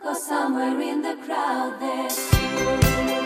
Cause 0.03 0.27
somewhere 0.27 0.81
in 0.81 1.01
the 1.01 1.17
crowd 1.25 1.81
there's 1.81 3.24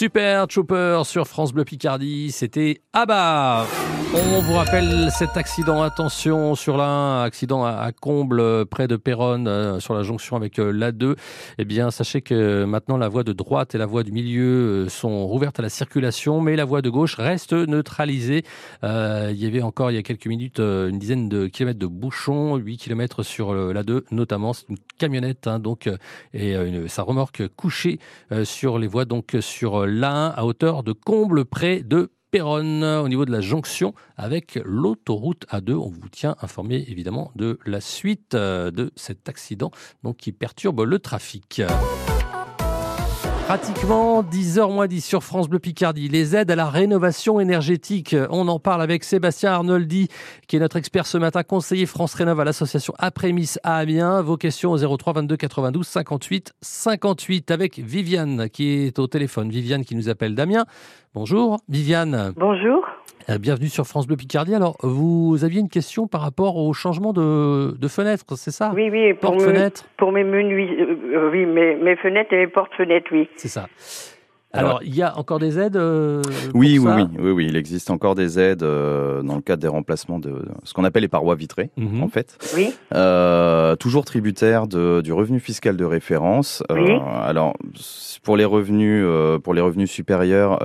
Super 0.00 0.48
Trooper 0.48 1.02
sur 1.04 1.28
France 1.28 1.52
Bleu 1.52 1.66
Picardie, 1.66 2.32
c'était 2.32 2.80
Abba. 2.94 3.66
On 4.12 4.40
vous 4.40 4.54
rappelle 4.54 5.08
cet 5.12 5.36
accident, 5.36 5.82
attention 5.82 6.56
sur 6.56 6.76
l'un, 6.76 7.22
accident 7.22 7.64
à, 7.64 7.92
Comble 7.92 8.66
près 8.66 8.88
de 8.88 8.96
Péronne 8.96 9.46
euh, 9.46 9.78
sur 9.78 9.94
la 9.94 10.02
jonction 10.02 10.34
avec 10.34 10.58
euh, 10.58 10.72
l'A2. 10.72 11.16
Eh 11.58 11.64
bien, 11.64 11.92
sachez 11.92 12.20
que 12.20 12.64
maintenant 12.64 12.96
la 12.96 13.08
voie 13.08 13.22
de 13.22 13.32
droite 13.32 13.76
et 13.76 13.78
la 13.78 13.86
voie 13.86 14.02
du 14.02 14.10
milieu 14.10 14.86
euh, 14.86 14.88
sont 14.88 15.28
rouvertes 15.28 15.60
à 15.60 15.62
la 15.62 15.68
circulation, 15.68 16.40
mais 16.40 16.56
la 16.56 16.64
voie 16.64 16.82
de 16.82 16.90
gauche 16.90 17.14
reste 17.14 17.52
neutralisée. 17.52 18.42
il 18.82 19.36
y 19.36 19.46
avait 19.46 19.62
encore 19.62 19.92
il 19.92 19.94
y 19.94 19.98
a 19.98 20.02
quelques 20.02 20.26
minutes 20.26 20.58
une 20.58 20.98
dizaine 20.98 21.28
de 21.28 21.46
kilomètres 21.46 21.78
de 21.78 21.86
bouchons, 21.86 22.56
8 22.56 22.78
kilomètres 22.78 23.22
sur 23.22 23.54
l'A2 23.54 24.02
notamment. 24.10 24.54
C'est 24.54 24.68
une 24.70 24.78
camionnette 24.98 25.46
hein, 25.46 25.60
donc 25.60 25.88
et 26.34 26.56
sa 26.88 27.02
remorque 27.02 27.46
couchée 27.54 28.00
sur 28.44 28.78
les 28.78 28.88
voies 28.88 29.04
donc 29.04 29.36
sur 29.40 29.86
l'A1 29.90 30.32
à 30.34 30.46
hauteur 30.46 30.82
de 30.82 30.92
Comble 30.92 31.44
près 31.44 31.82
de 31.82 32.10
Péronne, 32.30 32.84
au 32.84 33.08
niveau 33.08 33.24
de 33.24 33.32
la 33.32 33.40
jonction 33.40 33.92
avec 34.16 34.60
l'autoroute 34.64 35.46
A2. 35.50 35.74
On 35.74 35.88
vous 35.90 36.08
tient 36.08 36.36
informé 36.40 36.84
évidemment 36.88 37.32
de 37.34 37.58
la 37.66 37.80
suite 37.80 38.34
euh, 38.34 38.70
de 38.70 38.92
cet 38.94 39.28
accident 39.28 39.72
donc, 40.04 40.18
qui 40.18 40.30
perturbe 40.30 40.82
le 40.82 40.98
trafic. 41.00 41.62
Pratiquement 43.50 44.22
10h 44.22 44.72
moins 44.72 44.86
10 44.86 45.04
sur 45.04 45.24
France 45.24 45.48
Bleu 45.48 45.58
Picardie. 45.58 46.08
Les 46.08 46.36
aides 46.36 46.52
à 46.52 46.54
la 46.54 46.70
rénovation 46.70 47.40
énergétique. 47.40 48.14
On 48.30 48.46
en 48.46 48.60
parle 48.60 48.80
avec 48.80 49.02
Sébastien 49.02 49.50
Arnoldi, 49.50 50.06
qui 50.46 50.54
est 50.54 50.60
notre 50.60 50.76
expert 50.76 51.04
ce 51.04 51.18
matin, 51.18 51.42
conseiller 51.42 51.86
France 51.86 52.14
Rénov 52.14 52.38
à 52.38 52.44
l'association 52.44 52.94
Après-Miss 52.98 53.58
à 53.64 53.78
Amiens. 53.78 54.22
Vos 54.22 54.36
questions 54.36 54.70
au 54.70 54.96
03 54.96 55.14
22 55.14 55.36
92 55.36 55.84
58 55.84 56.52
58 56.60 57.50
avec 57.50 57.80
Viviane 57.80 58.48
qui 58.50 58.68
est 58.68 59.00
au 59.00 59.08
téléphone. 59.08 59.50
Viviane 59.50 59.84
qui 59.84 59.96
nous 59.96 60.08
appelle 60.08 60.36
d'Amiens. 60.36 60.66
Bonjour 61.12 61.58
Viviane. 61.68 62.32
Bonjour. 62.36 62.86
Euh, 63.28 63.38
bienvenue 63.38 63.66
sur 63.66 63.84
France 63.84 64.06
Bleu 64.06 64.16
Picardie. 64.16 64.54
Alors, 64.54 64.76
vous 64.84 65.42
aviez 65.42 65.58
une 65.58 65.68
question 65.68 66.06
par 66.06 66.20
rapport 66.20 66.56
au 66.56 66.72
changement 66.72 67.12
de, 67.12 67.76
de 67.76 67.88
fenêtre, 67.88 68.24
c'est 68.36 68.52
ça? 68.52 68.70
Oui, 68.76 68.90
oui, 68.90 69.14
pour, 69.14 69.36
pour 69.96 70.12
mes 70.12 70.22
menus, 70.22 70.70
euh, 70.70 70.96
euh, 71.16 71.30
oui, 71.32 71.46
mes, 71.46 71.74
mes 71.74 71.96
fenêtres 71.96 72.32
et 72.32 72.36
mes 72.36 72.46
portes-fenêtres, 72.46 73.08
oui. 73.10 73.28
C'est 73.34 73.48
ça. 73.48 73.66
Alors, 74.52 74.80
il 74.82 74.94
y 74.94 75.02
a 75.02 75.16
encore 75.16 75.38
des 75.38 75.58
aides 75.60 75.76
euh, 75.76 76.22
oui, 76.54 76.78
oui, 76.78 76.90
oui, 76.96 77.04
oui, 77.20 77.30
oui, 77.30 77.46
il 77.48 77.56
existe 77.56 77.88
encore 77.90 78.16
des 78.16 78.40
aides 78.40 78.64
euh, 78.64 79.22
dans 79.22 79.36
le 79.36 79.42
cadre 79.42 79.62
des 79.62 79.68
remplacements 79.68 80.18
de 80.18 80.44
ce 80.64 80.74
qu'on 80.74 80.82
appelle 80.82 81.02
les 81.02 81.08
parois 81.08 81.36
vitrées, 81.36 81.70
mhm. 81.76 82.02
en 82.02 82.08
fait. 82.08 82.36
Oui. 82.56 82.72
Euh, 82.92 83.76
toujours 83.76 84.04
tributaire 84.04 84.66
de, 84.66 85.02
du 85.02 85.12
revenu 85.12 85.38
fiscal 85.38 85.76
de 85.76 85.84
référence. 85.84 86.64
Euh, 86.70 86.74
oui. 86.74 86.98
alors, 87.22 87.54
pour 88.24 88.36
les 88.36 88.44
revenus, 88.44 89.04
euh, 89.06 89.38
pour 89.38 89.54
les 89.54 89.60
revenus 89.60 89.90
supérieurs, 89.90 90.58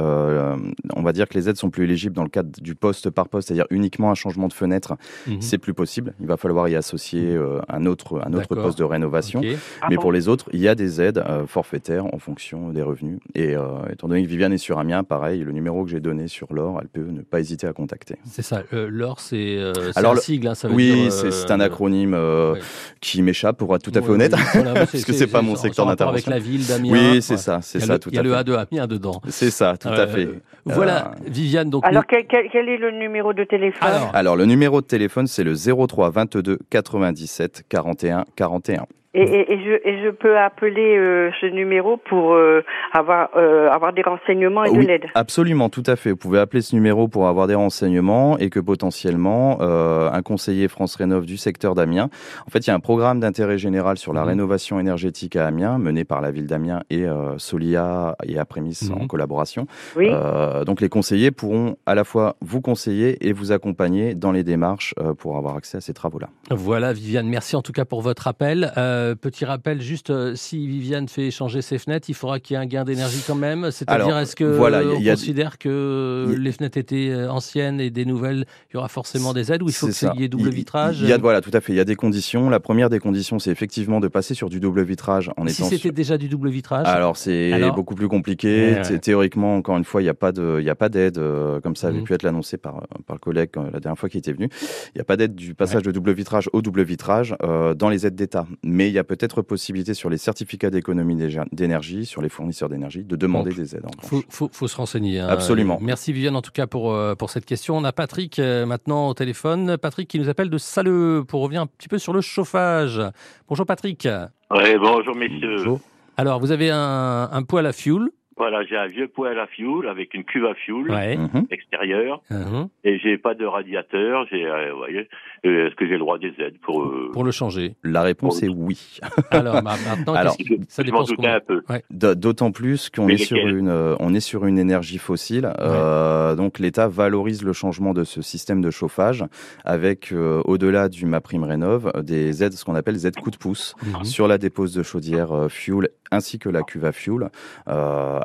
on 0.95 1.01
va 1.03 1.11
dire 1.11 1.27
que 1.29 1.35
les 1.35 1.47
aides 1.47 1.57
sont 1.57 1.69
plus 1.69 1.83
éligibles 1.83 2.15
dans 2.15 2.23
le 2.23 2.29
cadre 2.29 2.49
du 2.59 2.73
poste 2.73 3.11
par 3.11 3.29
poste, 3.29 3.49
c'est-à-dire 3.49 3.67
uniquement 3.69 4.09
un 4.09 4.15
changement 4.15 4.47
de 4.47 4.53
fenêtre, 4.53 4.95
Mhm. 5.27 5.41
c'est 5.41 5.57
plus 5.59 5.73
possible. 5.73 6.13
Il 6.19 6.27
va 6.27 6.37
falloir 6.37 6.67
y 6.67 6.75
associer 6.75 7.37
un 7.69 7.85
autre, 7.85 8.21
un 8.25 8.33
autre 8.33 8.55
poste 8.55 8.79
de 8.79 8.83
rénovation. 8.83 9.41
Ah 9.81 9.87
Mais 9.89 9.95
bon 9.97 10.01
pour 10.01 10.11
les 10.11 10.27
autres, 10.27 10.49
il 10.53 10.59
y 10.59 10.67
a 10.67 10.75
des 10.75 11.01
aides 11.01 11.23
forfaitaires 11.47 12.05
en 12.13 12.19
fonction 12.19 12.69
des 12.69 12.81
revenus. 12.81 13.19
Et 13.33 13.55
euh, 13.55 13.74
étant 13.91 14.07
donné 14.07 14.23
que 14.23 14.27
Viviane 14.27 14.53
est 14.53 14.57
sur 14.57 14.79
Amiens, 14.79 15.03
pareil, 15.03 15.41
le 15.43 15.51
numéro 15.51 15.83
que 15.83 15.89
j'ai 15.89 15.99
donné 15.99 16.27
sur 16.27 16.53
l'or, 16.53 16.79
elle 16.81 16.87
peut 16.87 17.09
ne 17.09 17.21
pas 17.21 17.39
hésiter 17.39 17.67
à 17.67 17.73
contacter. 17.73 18.15
C'est 18.25 18.41
ça. 18.41 18.63
Euh, 18.73 18.87
L'OR, 18.89 19.19
c'est 19.19 19.57
euh, 19.57 19.73
un 19.95 20.13
le- 20.13 20.19
sigle. 20.19 20.47
hein, 20.47 20.55
ça 20.55 20.67
veut 20.67 20.73
oui, 20.75 20.91
dire, 20.93 21.11
c'est 21.11 21.27
euh, 21.27 21.31
c'est 21.31 21.51
un 21.51 21.59
acronyme 21.59 22.13
euh, 22.13 22.53
ouais. 22.53 22.59
qui 23.01 23.21
m'échappe, 23.21 23.57
pour 23.57 23.75
être 23.75 23.81
tout 23.83 23.91
à 23.95 24.01
fait 24.01 24.07
Ouais, 24.07 24.13
honnête, 24.15 24.33
oui, 24.35 24.41
voilà, 24.53 24.73
mais 24.73 24.79
parce 24.85 25.03
que 25.05 25.13
c'est 25.13 25.27
pas 25.27 25.41
mon 25.41 25.55
secteur 25.55 25.85
en 25.85 25.89
rapport 25.89 26.09
Avec 26.09 26.25
d'intervention. 26.25 26.31
la 26.31 26.39
ville 26.57 26.67
d'Amiens. 26.67 27.11
Oui, 27.13 27.21
c'est 27.21 27.33
Ouais. 27.33 27.37
ça, 27.39 27.59
c'est 27.61 27.79
Il 27.79 27.81
y 27.81 27.83
a 27.83 27.87
ça, 27.87 27.93
le- 27.93 27.99
tout 27.99 28.09
Il 28.09 28.15
y 28.15 28.17
a 28.17 28.21
à 28.21 28.23
le 28.23 28.31
fait. 28.33 28.35
A2 28.51 28.67
Amiens 28.71 28.87
dedans. 28.87 29.21
C'est 29.29 29.49
ça, 29.51 29.75
tout 29.77 29.87
Euh, 29.89 30.03
à 30.03 30.07
fait. 30.07 30.29
Voilà, 30.65 31.11
Euh, 31.11 31.29
Viviane. 31.29 31.69
Donc, 31.69 31.85
Alors, 31.85 32.01
nous- 32.03 32.07
quel, 32.09 32.25
quel- 32.27 32.49
quel 32.51 32.69
est 32.69 32.77
le 32.77 32.91
numéro 32.91 33.33
de 33.33 33.43
téléphone? 33.43 33.87
Alors, 33.87 34.11
Alors, 34.13 34.35
le 34.35 34.45
numéro 34.45 34.81
de 34.81 34.85
téléphone, 34.87 35.27
c'est 35.27 35.43
le 35.43 35.53
03 35.55 36.09
22 36.09 36.59
97 36.69 37.63
41 37.69 38.25
41. 38.35 38.85
Et, 39.15 39.21
et, 39.23 39.53
et 39.53 39.59
je, 39.63 39.71
et 39.89 40.03
je 40.03 40.09
peux 40.09 40.37
appeler 40.37 40.97
euh, 40.97 41.31
ce 41.41 41.45
numéro 41.47 41.97
pour 41.97 42.33
euh, 42.33 42.61
avoir, 42.93 43.29
euh, 43.35 43.69
avoir 43.69 43.93
des 43.93 44.01
renseignements 44.01 44.63
et 44.65 44.71
de 44.71 44.77
Oui, 44.77 44.85
l'aide. 44.85 45.05
absolument, 45.15 45.69
tout 45.69 45.83
à 45.87 45.95
fait. 45.95 46.11
Vous 46.11 46.17
pouvez 46.17 46.39
appeler 46.39 46.61
ce 46.61 46.75
numéro 46.75 47.07
pour 47.07 47.27
avoir 47.27 47.47
des 47.47 47.55
renseignements 47.55 48.37
et 48.37 48.49
que 48.49 48.59
potentiellement 48.59 49.57
euh, 49.61 50.09
un 50.11 50.21
conseiller 50.21 50.67
France 50.67 50.95
Rénov 50.95 51.25
du 51.25 51.37
secteur 51.37 51.75
d'Amiens. 51.75 52.09
En 52.47 52.49
fait, 52.51 52.59
il 52.59 52.67
y 52.67 52.71
a 52.71 52.75
un 52.75 52.79
programme 52.79 53.19
d'intérêt 53.19 53.57
général 53.57 53.97
sur 53.97 54.13
la 54.13 54.21
Mhm. 54.21 54.27
rénovation 54.27 54.79
énergétique 54.79 55.35
à 55.35 55.47
Amiens, 55.47 55.77
mené 55.77 56.03
par 56.03 56.21
la 56.21 56.31
ville 56.31 56.47
d'Amiens 56.47 56.81
et 56.89 57.05
euh, 57.05 57.37
Solia 57.37 58.15
et 58.25 58.37
Aprémis 58.37 58.79
Mhm. 58.89 59.03
en 59.03 59.07
collaboration. 59.07 59.67
Oui. 59.95 60.07
Euh, 60.11 60.63
donc, 60.65 60.81
les 60.81 60.89
conseillers 60.89 61.31
pourront 61.31 61.77
à 61.85 61.95
la 61.95 62.03
fois 62.03 62.35
vous 62.41 62.61
conseiller 62.61 63.27
et 63.27 63.33
vous 63.33 63.51
accompagner 63.51 64.15
dans 64.15 64.31
les 64.31 64.43
démarches 64.43 64.93
euh, 64.99 65.13
pour 65.13 65.37
avoir 65.37 65.55
accès 65.55 65.77
à 65.77 65.81
ces 65.81 65.93
travaux-là. 65.93 66.27
Voilà, 66.51 66.91
Viviane, 66.93 67.27
merci 67.27 67.55
en 67.55 67.61
tout 67.61 67.71
cas 67.71 67.85
pour 67.85 68.01
votre 68.01 68.27
appel. 68.27 68.71
Euh, 68.77 69.04
petit 69.13 69.45
rappel, 69.45 69.81
juste 69.81 70.09
euh, 70.09 70.33
si 70.35 70.65
Viviane 70.67 71.07
fait 71.07 71.29
changer 71.31 71.61
ses 71.61 71.77
fenêtres, 71.77 72.09
il 72.09 72.13
faudra 72.15 72.39
qu'il 72.39 72.55
y 72.55 72.57
ait 72.57 72.63
un 72.63 72.65
gain 72.65 72.83
d'énergie 72.83 73.21
quand 73.27 73.35
même. 73.35 73.69
C'est-à-dire, 73.71 74.17
est-ce 74.17 74.35
que 74.35 74.43
voilà, 74.45 74.81
il 74.81 74.87
y 74.87 74.91
a- 74.91 74.95
on 74.95 74.99
il 74.99 75.03
y 75.05 75.09
a- 75.09 75.13
considère 75.13 75.57
que 75.57 76.25
il 76.27 76.33
y 76.33 76.35
a- 76.35 76.39
les 76.39 76.51
fenêtres 76.51 76.77
étaient 76.77 77.09
euh, 77.09 77.29
anciennes 77.31 77.79
et 77.79 77.89
des 77.91 78.05
nouvelles, 78.05 78.45
il 78.71 78.75
y 78.75 78.77
aura 78.77 78.87
forcément 78.87 79.33
des 79.33 79.51
aides 79.51 79.61
ou 79.61 79.67
il 79.69 79.73
faut 79.73 79.87
qu'il 79.87 80.09
y 80.19 80.23
ait 80.23 80.27
double 80.27 80.49
vitrage 80.49 81.01
Il 81.01 81.07
y 81.07 81.13
a, 81.13 81.17
voilà, 81.17 81.41
tout 81.41 81.51
à 81.53 81.61
fait. 81.61 81.73
Il 81.73 81.75
y 81.75 81.79
a 81.79 81.85
des 81.85 81.95
conditions. 81.95 82.49
La 82.49 82.59
première 82.59 82.89
des 82.89 82.99
conditions, 82.99 83.37
c'est 83.37 83.51
effectivement 83.51 83.99
de 83.99 84.07
passer 84.07 84.33
sur 84.33 84.49
du 84.49 84.59
double 84.59 84.83
vitrage 84.83 85.29
en 85.37 85.45
Si 85.47 85.53
étant 85.61 85.65
c'était 85.69 85.77
sur- 85.81 85.93
déjà 85.93 86.17
du 86.17 86.29
double 86.29 86.49
vitrage 86.49 86.87
Alors 86.87 87.17
c'est 87.17 87.51
Alors 87.53 87.75
beaucoup 87.75 87.95
plus 87.95 88.07
compliqué. 88.07 88.71
Ouais, 88.71 88.75
ouais. 88.77 88.81
Thé- 88.81 88.99
Théoriquement, 88.99 89.55
encore 89.57 89.77
une 89.77 89.83
fois, 89.83 90.01
il 90.01 90.05
n'y 90.05 90.09
a 90.09 90.13
pas 90.15 90.31
de, 90.31 90.57
il 90.59 90.65
y 90.65 90.69
a 90.69 90.75
pas 90.75 90.89
d'aide 90.89 91.17
euh, 91.17 91.59
comme 91.61 91.75
ça 91.75 91.87
avait 91.89 91.97
Mhm. 91.99 92.03
pu 92.05 92.13
être 92.13 92.23
l'annoncé 92.23 92.57
par 92.57 92.85
par 93.05 93.15
le 93.15 93.19
collègue 93.19 93.49
euh, 93.57 93.69
la 93.73 93.79
dernière 93.79 93.97
fois 93.99 94.09
qui 94.09 94.17
était 94.17 94.31
venu. 94.33 94.49
Il 94.93 94.97
n'y 94.97 95.01
a 95.01 95.03
pas 95.03 95.17
d'aide 95.17 95.35
du 95.35 95.53
passage 95.53 95.83
de 95.83 95.91
double 95.91 96.11
vitrage 96.13 96.49
au 96.53 96.61
double 96.61 96.83
vitrage 96.83 97.35
euh, 97.43 97.73
dans 97.73 97.89
les 97.89 98.05
aides 98.07 98.15
d'État. 98.15 98.45
Mais 98.63 98.89
y 98.95 98.99
a 98.99 99.03
peut-être 99.03 99.41
possibilité 99.41 99.93
sur 99.93 100.09
les 100.09 100.17
certificats 100.17 100.69
d'économie 100.69 101.15
d'énergie, 101.51 102.05
sur 102.05 102.21
les 102.21 102.29
fournisseurs 102.29 102.69
d'énergie, 102.69 103.03
de 103.03 103.15
demander 103.15 103.51
Bon, 103.51 103.55
des 103.57 103.75
aides. 103.75 103.85
revanche. 103.85 104.09
faut, 104.09 104.23
faut, 104.29 104.49
faut 104.51 104.67
se 104.67 104.75
renseigner. 104.77 105.19
hein. 105.19 105.27
Absolument. 105.29 105.77
Merci 105.81 106.13
Viviane 106.13 106.35
en 106.35 106.41
tout 106.41 106.51
cas 106.51 106.67
pour, 106.67 106.93
euh, 106.93 107.15
pour 107.15 107.29
cette 107.29 107.45
question. 107.45 107.77
On 107.77 107.83
a 107.83 107.91
Patrick 107.91 108.39
euh, 108.39 108.65
maintenant 108.65 109.09
au 109.09 109.13
téléphone. 109.13 109.77
Patrick 109.77 110.07
qui 110.07 110.19
nous 110.19 110.29
appelle 110.29 110.49
de 110.49 110.57
Saleux 110.57 111.23
pour 111.27 111.41
revenir 111.41 111.61
un 111.61 111.67
petit 111.67 111.87
peu 111.87 111.97
sur 111.97 112.13
le 112.13 112.21
chauffage. 112.21 113.01
Bonjour 113.47 113.65
Patrick. 113.65 114.07
Ouais, 114.51 114.77
bonjour 114.77 115.15
messieurs. 115.15 115.57
Bonjour. 115.57 115.79
Alors 116.17 116.39
vous 116.39 116.51
avez 116.51 116.69
un, 116.71 117.29
un 117.31 117.43
poêle 117.43 117.65
à 117.65 117.73
fioul. 117.73 118.09
Voilà, 118.37 118.65
j'ai 118.65 118.75
un 118.75 118.87
vieux 118.87 119.07
poêle 119.07 119.39
à 119.39 119.47
fioul 119.47 119.87
avec 119.87 120.13
une 120.13 120.25
cuve 120.25 120.45
à 120.45 120.53
fioul 120.55 120.91
Ouais. 120.91 121.15
Mhm. 121.15 121.47
extérieure 121.51 122.21
Mhm. 122.29 122.67
et 122.83 122.99
j'ai 122.99 123.17
pas 123.17 123.33
de 123.33 123.45
radiateur. 123.45 124.25
J'ai, 124.29 124.45
euh, 124.45 124.73
voyez, 124.75 125.07
euh, 125.45 125.67
est-ce 125.67 125.75
que 125.75 125.85
j'ai 125.85 125.93
le 125.93 125.99
droit 125.99 126.17
des 126.19 126.33
aides 126.39 126.57
pour 126.61 126.81
euh, 126.83 127.09
Pour 127.13 127.23
le 127.23 127.31
changer. 127.31 127.75
La 127.83 128.01
réponse 128.01 128.43
est 128.43 128.49
oui. 128.49 128.99
Alors 129.31 129.63
ma- 129.63 129.77
maintenant, 129.87 130.15
Alors, 130.15 130.35
qui- 130.35 130.59
ça 130.67 130.83
je 130.83 130.91
m'en 130.91 130.97
dépense 131.03 131.07
doutais 131.07 131.15
combien 131.15 131.35
un 131.35 131.39
peu. 131.39 131.61
Ouais. 131.69 131.83
D'autant 131.91 132.51
plus 132.51 132.89
qu'on 132.89 133.05
Mais 133.05 133.13
est 133.13 133.17
sur 133.17 133.37
une, 133.37 133.69
euh, 133.69 133.95
on 134.01 134.13
est 134.13 134.19
sur 134.19 134.45
une 134.45 134.57
énergie 134.59 134.97
fossile. 134.97 135.49
Euh, 135.61 136.35
donc 136.35 136.59
l'État 136.59 136.89
valorise 136.89 137.41
le 137.41 137.53
changement 137.53 137.93
de 137.93 138.03
ce 138.03 138.21
système 138.21 138.59
de 138.61 138.69
chauffage 138.69 139.23
avec, 139.63 140.11
euh, 140.11 140.41
au-delà 140.43 140.89
du 140.89 141.05
MaPrime 141.05 141.45
Rénov, 141.45 141.89
euh, 141.95 142.01
des 142.01 142.43
aides, 142.43 142.51
ce 142.53 142.65
qu'on 142.65 142.75
appelle 142.75 142.95
des 142.95 143.07
aides 143.07 143.15
coup 143.15 143.31
de 143.31 143.37
pouce 143.37 143.75
Mhm. 143.85 144.03
sur 144.03 144.27
la 144.27 144.37
dépose 144.37 144.73
de 144.73 144.83
chaudière 144.83 145.31
euh, 145.31 145.47
fuel 145.47 145.87
ainsi 146.11 146.37
que 146.37 146.49
la 146.49 146.61
cuve 146.63 146.83
à 146.85 146.91
fuel. 146.91 147.29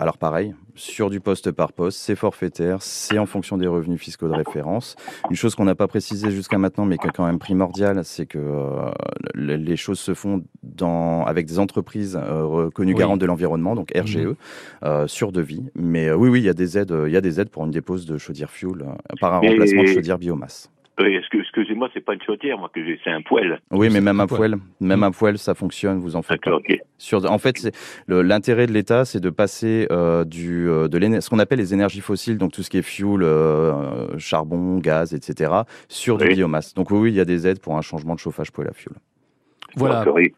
Euh, 0.00 0.02
alors 0.02 0.18
pareil, 0.18 0.54
sur 0.74 1.10
du 1.10 1.20
poste 1.20 1.50
par 1.52 1.72
poste, 1.72 1.98
c'est 1.98 2.16
forfaitaire, 2.16 2.82
c'est 2.82 3.18
en 3.18 3.26
fonction 3.26 3.58
des 3.58 3.66
revenus 3.66 4.00
fiscaux 4.00 4.28
de 4.28 4.32
référence. 4.34 4.96
Une 5.28 5.36
chose 5.36 5.54
qu'on 5.54 5.64
n'a 5.64 5.74
pas 5.74 5.88
précisé 5.88 6.30
jusqu'à 6.30 6.58
maintenant, 6.58 6.84
mais 6.86 6.96
qui 6.98 7.06
est 7.06 7.10
quand 7.12 7.26
même 7.26 7.38
primordiale, 7.38 8.00
c'est 8.04 8.26
que 8.26 8.38
euh, 8.38 8.90
le- 9.34 9.56
les 9.56 9.76
choses 9.76 9.98
se 9.98 10.14
font 10.14 10.42
dans, 10.62 11.24
avec 11.24 11.46
des 11.46 11.58
entreprises 11.58 12.16
euh, 12.20 12.44
reconnues 12.44 12.94
Oui. 12.94 12.98
garantes 12.98 13.20
de 13.20 13.26
l'environnement, 13.26 13.74
donc 13.74 13.92
RGE, 13.96 14.16
Mhm. 14.18 14.34
euh, 14.84 15.06
sur 15.06 15.32
devis. 15.32 15.64
Mais 15.74 16.08
euh, 16.08 16.16
oui, 16.16 16.28
oui, 16.30 16.40
il 16.40 16.44
y 16.44 16.48
a 16.48 16.54
des 16.54 16.78
aides, 16.78 16.94
il 17.06 17.12
y 17.12 17.16
a 17.16 17.20
des 17.20 17.40
aides 17.40 17.50
pour 17.50 17.64
une 17.64 17.70
dépose 17.70 18.06
de 18.06 18.16
chaudière 18.18 18.50
fuel 18.50 18.82
euh, 18.82 18.86
par 19.20 19.34
un 19.34 19.40
Et- 19.42 19.48
remplacement 19.50 19.82
de 19.82 19.88
chaudière 19.88 20.18
biomasse. 20.18 20.70
Oui, 21.00 21.18
que, 21.30 21.38
excusez-moi, 21.38 21.88
c'est 21.94 22.04
pas 22.04 22.14
une 22.14 22.22
chaudière, 22.22 22.58
moi 22.58 22.70
que 22.74 22.84
j'ai, 22.84 23.00
c'est 23.02 23.10
un 23.10 23.22
poêle. 23.22 23.60
Oui, 23.70 23.88
mais 23.90 24.00
même 24.00 24.20
un 24.20 24.26
poêle. 24.26 24.52
poêle, 24.52 24.60
même 24.80 25.02
un 25.02 25.10
poêle, 25.10 25.38
ça 25.38 25.54
fonctionne, 25.54 25.98
vous 25.98 26.16
en 26.16 26.22
faites 26.22 26.40
pas. 26.42 26.50
D'accord, 26.50 26.62
ok. 26.68 26.78
Sur, 26.98 27.30
en 27.30 27.38
fait, 27.38 27.70
l'intérêt 28.08 28.66
de 28.66 28.72
l'État, 28.72 29.04
c'est 29.04 29.20
de 29.20 29.30
passer 29.30 29.86
euh, 29.90 30.24
du, 30.24 30.68
euh, 30.68 30.88
de 30.88 31.20
ce 31.20 31.30
qu'on 31.30 31.38
appelle 31.38 31.58
les 31.58 31.72
énergies 31.72 32.00
fossiles, 32.00 32.38
donc 32.38 32.52
tout 32.52 32.62
ce 32.62 32.70
qui 32.70 32.78
est 32.78 32.82
fuel, 32.82 33.22
euh, 33.22 34.18
charbon, 34.18 34.78
gaz, 34.78 35.14
etc., 35.14 35.52
sur 35.88 36.18
du 36.18 36.26
Oui. 36.26 36.34
biomasse. 36.34 36.74
Donc 36.74 36.90
oui, 36.90 37.10
il 37.10 37.16
y 37.16 37.20
a 37.20 37.24
des 37.24 37.46
aides 37.46 37.60
pour 37.60 37.76
un 37.76 37.82
changement 37.82 38.14
de 38.14 38.20
chauffage 38.20 38.50
poêle 38.52 38.68
à 38.68 38.72
fuel. 38.72 38.94
Voilà. 39.76 40.04
Il, 40.18 40.30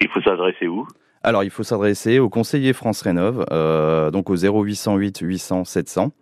il 0.00 0.08
faut 0.08 0.20
s'adresser 0.20 0.66
où? 0.66 0.86
Alors, 1.22 1.44
il 1.44 1.50
faut 1.50 1.62
s'adresser 1.62 2.18
au 2.18 2.30
conseiller 2.30 2.72
France 2.72 3.02
Rénov, 3.02 3.44
euh, 3.52 4.10
donc 4.10 4.30
au 4.30 4.36
0808 4.36 5.18
800 5.18 5.64
700. 5.64 6.12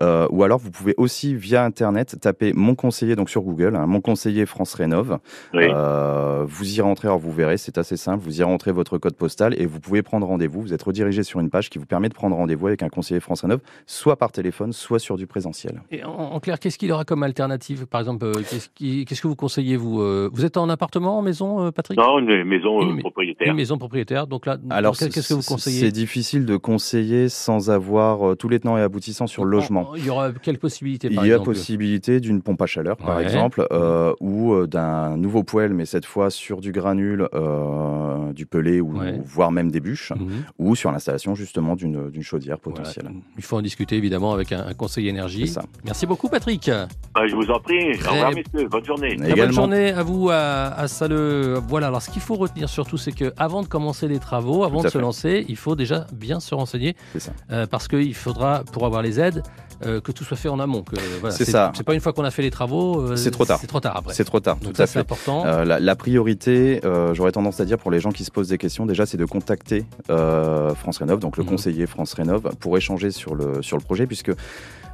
Ou 0.00 0.42
alors 0.42 0.58
vous 0.58 0.70
pouvez 0.70 0.94
aussi 0.96 1.34
via 1.34 1.64
internet 1.64 2.16
taper 2.20 2.52
mon 2.54 2.74
conseiller 2.74 3.16
donc 3.16 3.30
sur 3.30 3.42
Google, 3.42 3.76
hein, 3.76 3.86
mon 3.86 4.00
conseiller 4.00 4.46
France 4.46 4.74
Rénov. 4.74 5.18
vous 5.52 6.78
y 6.78 6.80
rentrez, 6.80 7.08
alors 7.08 7.18
vous 7.18 7.32
verrez, 7.32 7.56
c'est 7.56 7.78
assez 7.78 7.96
simple. 7.96 8.22
Vous 8.22 8.40
y 8.40 8.42
rentrez 8.42 8.72
votre 8.72 8.98
code 8.98 9.14
postal 9.14 9.60
et 9.60 9.66
vous 9.66 9.80
pouvez 9.80 10.02
prendre 10.02 10.26
rendez-vous. 10.26 10.62
Vous 10.62 10.72
êtes 10.72 10.82
redirigé 10.82 11.22
sur 11.22 11.40
une 11.40 11.50
page 11.50 11.70
qui 11.70 11.78
vous 11.78 11.86
permet 11.86 12.08
de 12.08 12.14
prendre 12.14 12.36
rendez-vous 12.36 12.66
avec 12.68 12.82
un 12.82 12.88
conseiller 12.88 13.20
France 13.20 13.42
Rénov, 13.42 13.60
soit 13.86 14.16
par 14.16 14.32
téléphone, 14.32 14.72
soit 14.72 14.98
sur 14.98 15.16
du 15.16 15.26
présentiel. 15.26 15.82
Et 15.90 16.04
en, 16.04 16.38
clair, 16.40 16.58
qu'est-ce 16.58 16.78
qu'il 16.78 16.92
aura 16.92 17.04
comme 17.04 17.22
alternative? 17.22 17.86
Par 17.86 18.00
exemple, 18.00 18.30
qu'est-ce, 18.48 19.22
que 19.22 19.28
vous 19.28 19.36
conseillez 19.36 19.76
vous 19.76 20.30
Vous 20.30 20.44
êtes 20.44 20.56
en 20.56 20.68
appartement, 20.68 21.18
en 21.18 21.22
maison, 21.22 21.70
Patrick? 21.72 21.98
Non, 21.98 22.18
une 22.18 22.44
maison 22.44 22.96
propriétaire. 22.98 23.48
Une 23.48 23.56
maison 23.56 23.78
propriétaire. 23.78 24.26
Donc 24.26 24.46
là, 24.46 24.58
alors 24.70 24.96
qu'est-ce 24.96 25.28
que 25.28 25.34
vous 25.34 25.42
conseillez? 25.42 25.80
C'est 25.80 25.92
difficile 25.92 26.46
de 26.46 26.56
conseiller 26.56 27.28
sans 27.28 27.70
avoir 27.70 28.36
tous 28.36 28.48
les 28.48 28.60
tenants 28.60 28.78
et 28.78 28.82
aboutissants 28.82 29.26
sur 29.26 29.44
le 29.44 29.47
logement. 29.48 29.94
Il 29.96 30.04
y 30.04 30.10
aura 30.10 30.32
quelle 30.32 30.58
possibilité 30.58 31.08
Il 31.10 31.26
y 31.26 31.32
a 31.32 31.38
possibilité 31.38 32.20
d'une 32.20 32.42
pompe 32.42 32.62
à 32.62 32.66
chaleur, 32.66 32.96
par 32.96 33.20
exemple, 33.20 33.66
euh, 33.72 34.12
ou 34.20 34.52
euh, 34.52 34.66
d'un 34.66 35.16
nouveau 35.16 35.42
poêle, 35.42 35.72
mais 35.74 35.86
cette 35.86 36.04
fois 36.04 36.30
sur 36.30 36.60
du 36.60 36.72
granule, 36.72 37.28
euh, 37.34 38.32
du 38.32 38.46
pelé, 38.46 38.80
ou, 38.80 38.94
voire 39.24 39.50
même 39.50 39.70
des 39.70 39.80
bûches, 39.80 40.12
mhm. 40.12 40.44
ou 40.58 40.76
sur 40.76 40.92
l'installation 40.92 41.34
justement 41.34 41.76
d'une 41.76 42.22
chaudière 42.22 42.58
potentielle. 42.58 43.10
Il 43.36 43.44
faut 43.44 43.56
en 43.56 43.62
discuter 43.62 43.96
évidemment 43.96 44.32
avec 44.32 44.52
un, 44.52 44.72
conseiller 44.74 45.10
énergie. 45.10 45.52
Merci 45.84 46.06
beaucoup, 46.06 46.28
Patrick. 46.28 46.70
Ah, 47.14 47.26
je 47.26 47.34
vous 47.34 47.50
en 47.50 47.58
prie. 47.58 47.94
Au 48.06 48.12
revoir, 48.12 48.32
messieurs. 48.32 48.68
Bonne 48.68 48.84
journée. 48.84 49.16
Bonne 49.16 49.52
journée 49.52 49.90
à 49.90 50.02
vous 50.02 50.30
à, 50.30 50.74
à 50.76 50.88
Saleux. 50.88 51.54
Voilà. 51.68 51.88
Alors, 51.88 52.02
ce 52.02 52.10
qu'il 52.10 52.22
faut 52.22 52.36
retenir 52.36 52.68
surtout, 52.68 52.96
c'est 52.96 53.12
que 53.12 53.32
avant 53.36 53.62
de 53.62 53.66
commencer 53.66 54.08
les 54.08 54.18
travaux, 54.18 54.64
avant 54.64 54.82
de 54.82 54.88
se 54.88 54.98
lancer, 54.98 55.44
il 55.48 55.56
faut 55.56 55.74
déjà 55.74 56.06
bien 56.12 56.40
se 56.40 56.54
renseigner, 56.54 56.94
parce 57.70 57.88
qu'il 57.88 58.14
faudra, 58.14 58.62
pour 58.72 58.86
avoir 58.86 59.02
les 59.02 59.20
aides, 59.20 59.37
euh, 59.86 60.00
que 60.00 60.10
tout 60.10 60.24
soit 60.24 60.36
fait 60.36 60.48
en 60.48 60.58
amont. 60.58 60.84
Voilà, 61.20 61.34
c'est 61.34 61.44
ça. 61.44 61.72
C'est 61.76 61.84
pas 61.84 61.94
une 61.94 62.00
fois 62.00 62.12
qu'on 62.12 62.24
a 62.24 62.30
fait 62.32 62.42
les 62.42 62.50
travaux. 62.50 63.00
Euh, 63.00 63.16
c'est 63.16 63.30
trop 63.30 63.44
tard. 63.44 63.58
C'est 63.60 63.68
trop 63.68 63.78
tard 63.78 63.96
après. 63.96 64.12
C'est 64.12 64.24
trop 64.24 64.40
tard. 64.40 64.58
tout 64.60 64.72
à 64.76 64.86
fait. 64.86 64.98
important. 64.98 65.46
Euh, 65.46 65.64
la, 65.64 65.96
priorité, 65.96 66.80
j'aurais 67.12 67.32
tendance 67.32 67.60
à 67.60 67.64
dire 67.64 67.78
pour 67.78 67.90
les 67.90 68.00
gens 68.00 68.10
qui 68.10 68.24
se 68.24 68.30
posent 68.30 68.48
des 68.48 68.58
questions, 68.58 68.86
déjà, 68.86 69.06
c'est 69.06 69.16
de 69.16 69.24
contacter 69.24 69.84
France 70.08 70.98
Rénov, 70.98 71.20
donc 71.20 71.36
le 71.36 71.44
mhm. 71.44 71.50
conseiller 71.50 71.86
France 71.86 72.14
Rénov, 72.14 72.50
pour 72.58 72.76
échanger 72.76 73.10
sur 73.10 73.34
le 73.34 73.62
sur 73.62 73.76
le 73.76 73.82
projet, 73.82 74.06
puisque 74.06 74.32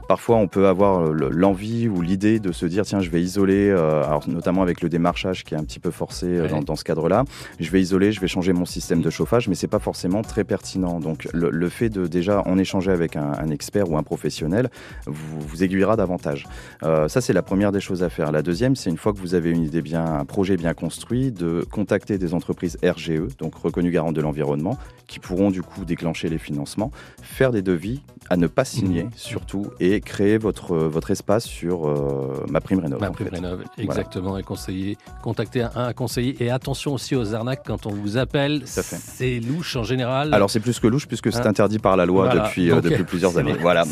Parfois, 0.08 0.36
on 0.36 0.48
peut 0.48 0.66
avoir 0.66 1.12
l'envie 1.12 1.88
ou 1.88 2.02
l'idée 2.02 2.38
de 2.38 2.52
se 2.52 2.66
dire 2.66 2.84
tiens, 2.84 3.00
je 3.00 3.10
vais 3.10 3.22
isoler, 3.22 3.70
euh, 3.70 4.04
alors 4.04 4.28
notamment 4.28 4.62
avec 4.62 4.80
le 4.82 4.88
démarchage 4.88 5.44
qui 5.44 5.54
est 5.54 5.56
un 5.56 5.64
petit 5.64 5.80
peu 5.80 5.90
forcé 5.90 6.26
euh, 6.26 6.60
dans, 6.60 6.76
ce 6.76 6.84
cadre-là. 6.84 7.24
Je 7.58 7.70
vais 7.70 7.80
isoler, 7.80 8.12
je 8.12 8.20
vais 8.20 8.28
changer 8.28 8.52
mon 8.52 8.66
système 8.66 9.00
de 9.00 9.10
chauffage, 9.10 9.48
mais 9.48 9.54
c'est 9.54 9.68
pas 9.68 9.78
forcément 9.78 10.22
très 10.22 10.44
pertinent. 10.44 11.00
Donc, 11.00 11.28
le, 11.32 11.68
fait 11.68 11.88
de 11.88 12.06
déjà 12.06 12.42
en 12.46 12.58
échanger 12.58 12.90
avec 12.90 13.16
un, 13.16 13.48
expert 13.50 13.90
ou 13.90 13.96
un 13.96 14.02
professionnel 14.02 14.70
vous, 15.06 15.40
vous 15.40 15.62
aiguillera 15.62 15.96
davantage. 15.96 16.46
Euh, 16.82 17.08
ça, 17.08 17.20
c'est 17.20 17.32
la 17.32 17.42
première 17.42 17.72
des 17.72 17.80
choses 17.80 18.02
à 18.02 18.10
faire. 18.10 18.32
La 18.32 18.42
deuxième, 18.42 18.76
c'est 18.76 18.90
une 18.90 18.96
fois 18.96 19.12
que 19.12 19.18
vous 19.18 19.34
avez 19.34 19.50
une 19.50 19.62
idée 19.62 19.82
bien, 19.82 20.04
un 20.04 20.24
projet 20.24 20.56
bien 20.56 20.74
construit, 20.74 21.32
de 21.32 21.64
contacter 21.70 22.18
des 22.18 22.34
entreprises 22.34 22.78
RGE, 22.84 23.36
donc 23.38 23.54
reconnues 23.54 23.90
garantes 23.90 24.14
de 24.14 24.20
l'environnement, 24.20 24.78
qui 25.06 25.18
pourront 25.18 25.50
du 25.50 25.62
coup 25.62 25.84
déclencher 25.84 26.28
les 26.28 26.38
financements, 26.38 26.90
faire 27.22 27.52
des 27.52 27.62
devis 27.62 28.02
à 28.30 28.36
ne 28.36 28.46
pas 28.46 28.64
signer 28.64 29.04
mmh. 29.04 29.10
surtout 29.16 29.66
et 29.80 29.93
créer 30.00 30.38
votre, 30.38 30.76
votre 30.76 31.10
espace 31.10 31.44
sur 31.44 31.88
euh, 31.88 32.44
ma 32.48 32.60
prime 32.60 32.80
rénov. 32.80 33.00
Ma 33.00 33.10
prime 33.10 33.28
rénov, 33.28 33.64
exactement, 33.78 34.38
et 34.38 34.42
conseiller, 34.42 34.96
contacter 35.22 35.66
un, 35.74 35.92
conseiller. 35.92 36.42
Et 36.42 36.50
attention 36.50 36.94
aussi 36.94 37.14
aux 37.14 37.34
arnaques 37.34 37.64
quand 37.66 37.86
on 37.86 37.90
vous 37.90 38.16
appelle, 38.16 38.62
c'est 38.66 39.40
louche 39.40 39.76
en 39.76 39.82
général. 39.82 40.32
Alors 40.34 40.50
c'est 40.50 40.60
plus 40.60 40.78
que 40.80 40.86
louche 40.86 41.06
puisque 41.06 41.32
c'est 41.32 41.40
hein 41.40 41.50
interdit 41.50 41.78
par 41.78 41.96
la 41.96 42.06
loi 42.06 42.28
depuis, 42.28 42.70
euh, 42.70 42.80
depuis 42.80 43.04
plusieurs 43.04 43.38
années. 43.38 43.54
Voilà. 43.60 43.84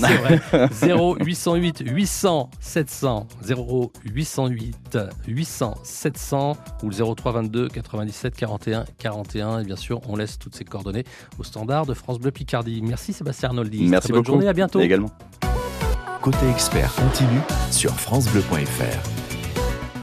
0 0.73 1.17
808 1.21 1.85
800 1.87 2.51
700 2.61 3.27
0 3.43 3.93
808 4.05 4.99
800 5.29 5.75
700 5.83 6.57
ou 6.83 6.91
le 6.91 7.15
0322 7.15 7.69
97 7.69 8.35
41 8.35 8.85
41 8.99 9.61
et 9.61 9.65
bien 9.65 9.77
sûr 9.77 10.01
on 10.09 10.17
laisse 10.17 10.39
toutes 10.39 10.55
ces 10.55 10.65
coordonnées 10.65 11.05
au 11.39 11.45
standard 11.45 11.87
de 11.87 11.95
France 11.95 12.19
Bleu 12.19 12.31
Picardie. 12.31 12.83
Merci 12.83 13.13
Sébastien 13.13 13.51
Arnoldi. 13.51 13.87
Merci 13.89 14.09
Très 14.09 14.13
bonne 14.13 14.23
beaucoup. 14.23 14.33
journée, 14.33 14.49
à 14.49 14.53
bientôt. 14.53 14.81
également. 14.81 15.11
Côté 16.23 16.49
expert 16.49 16.95
continue 16.95 17.41
sur 17.73 17.91
FranceBleu.fr. 17.99 19.22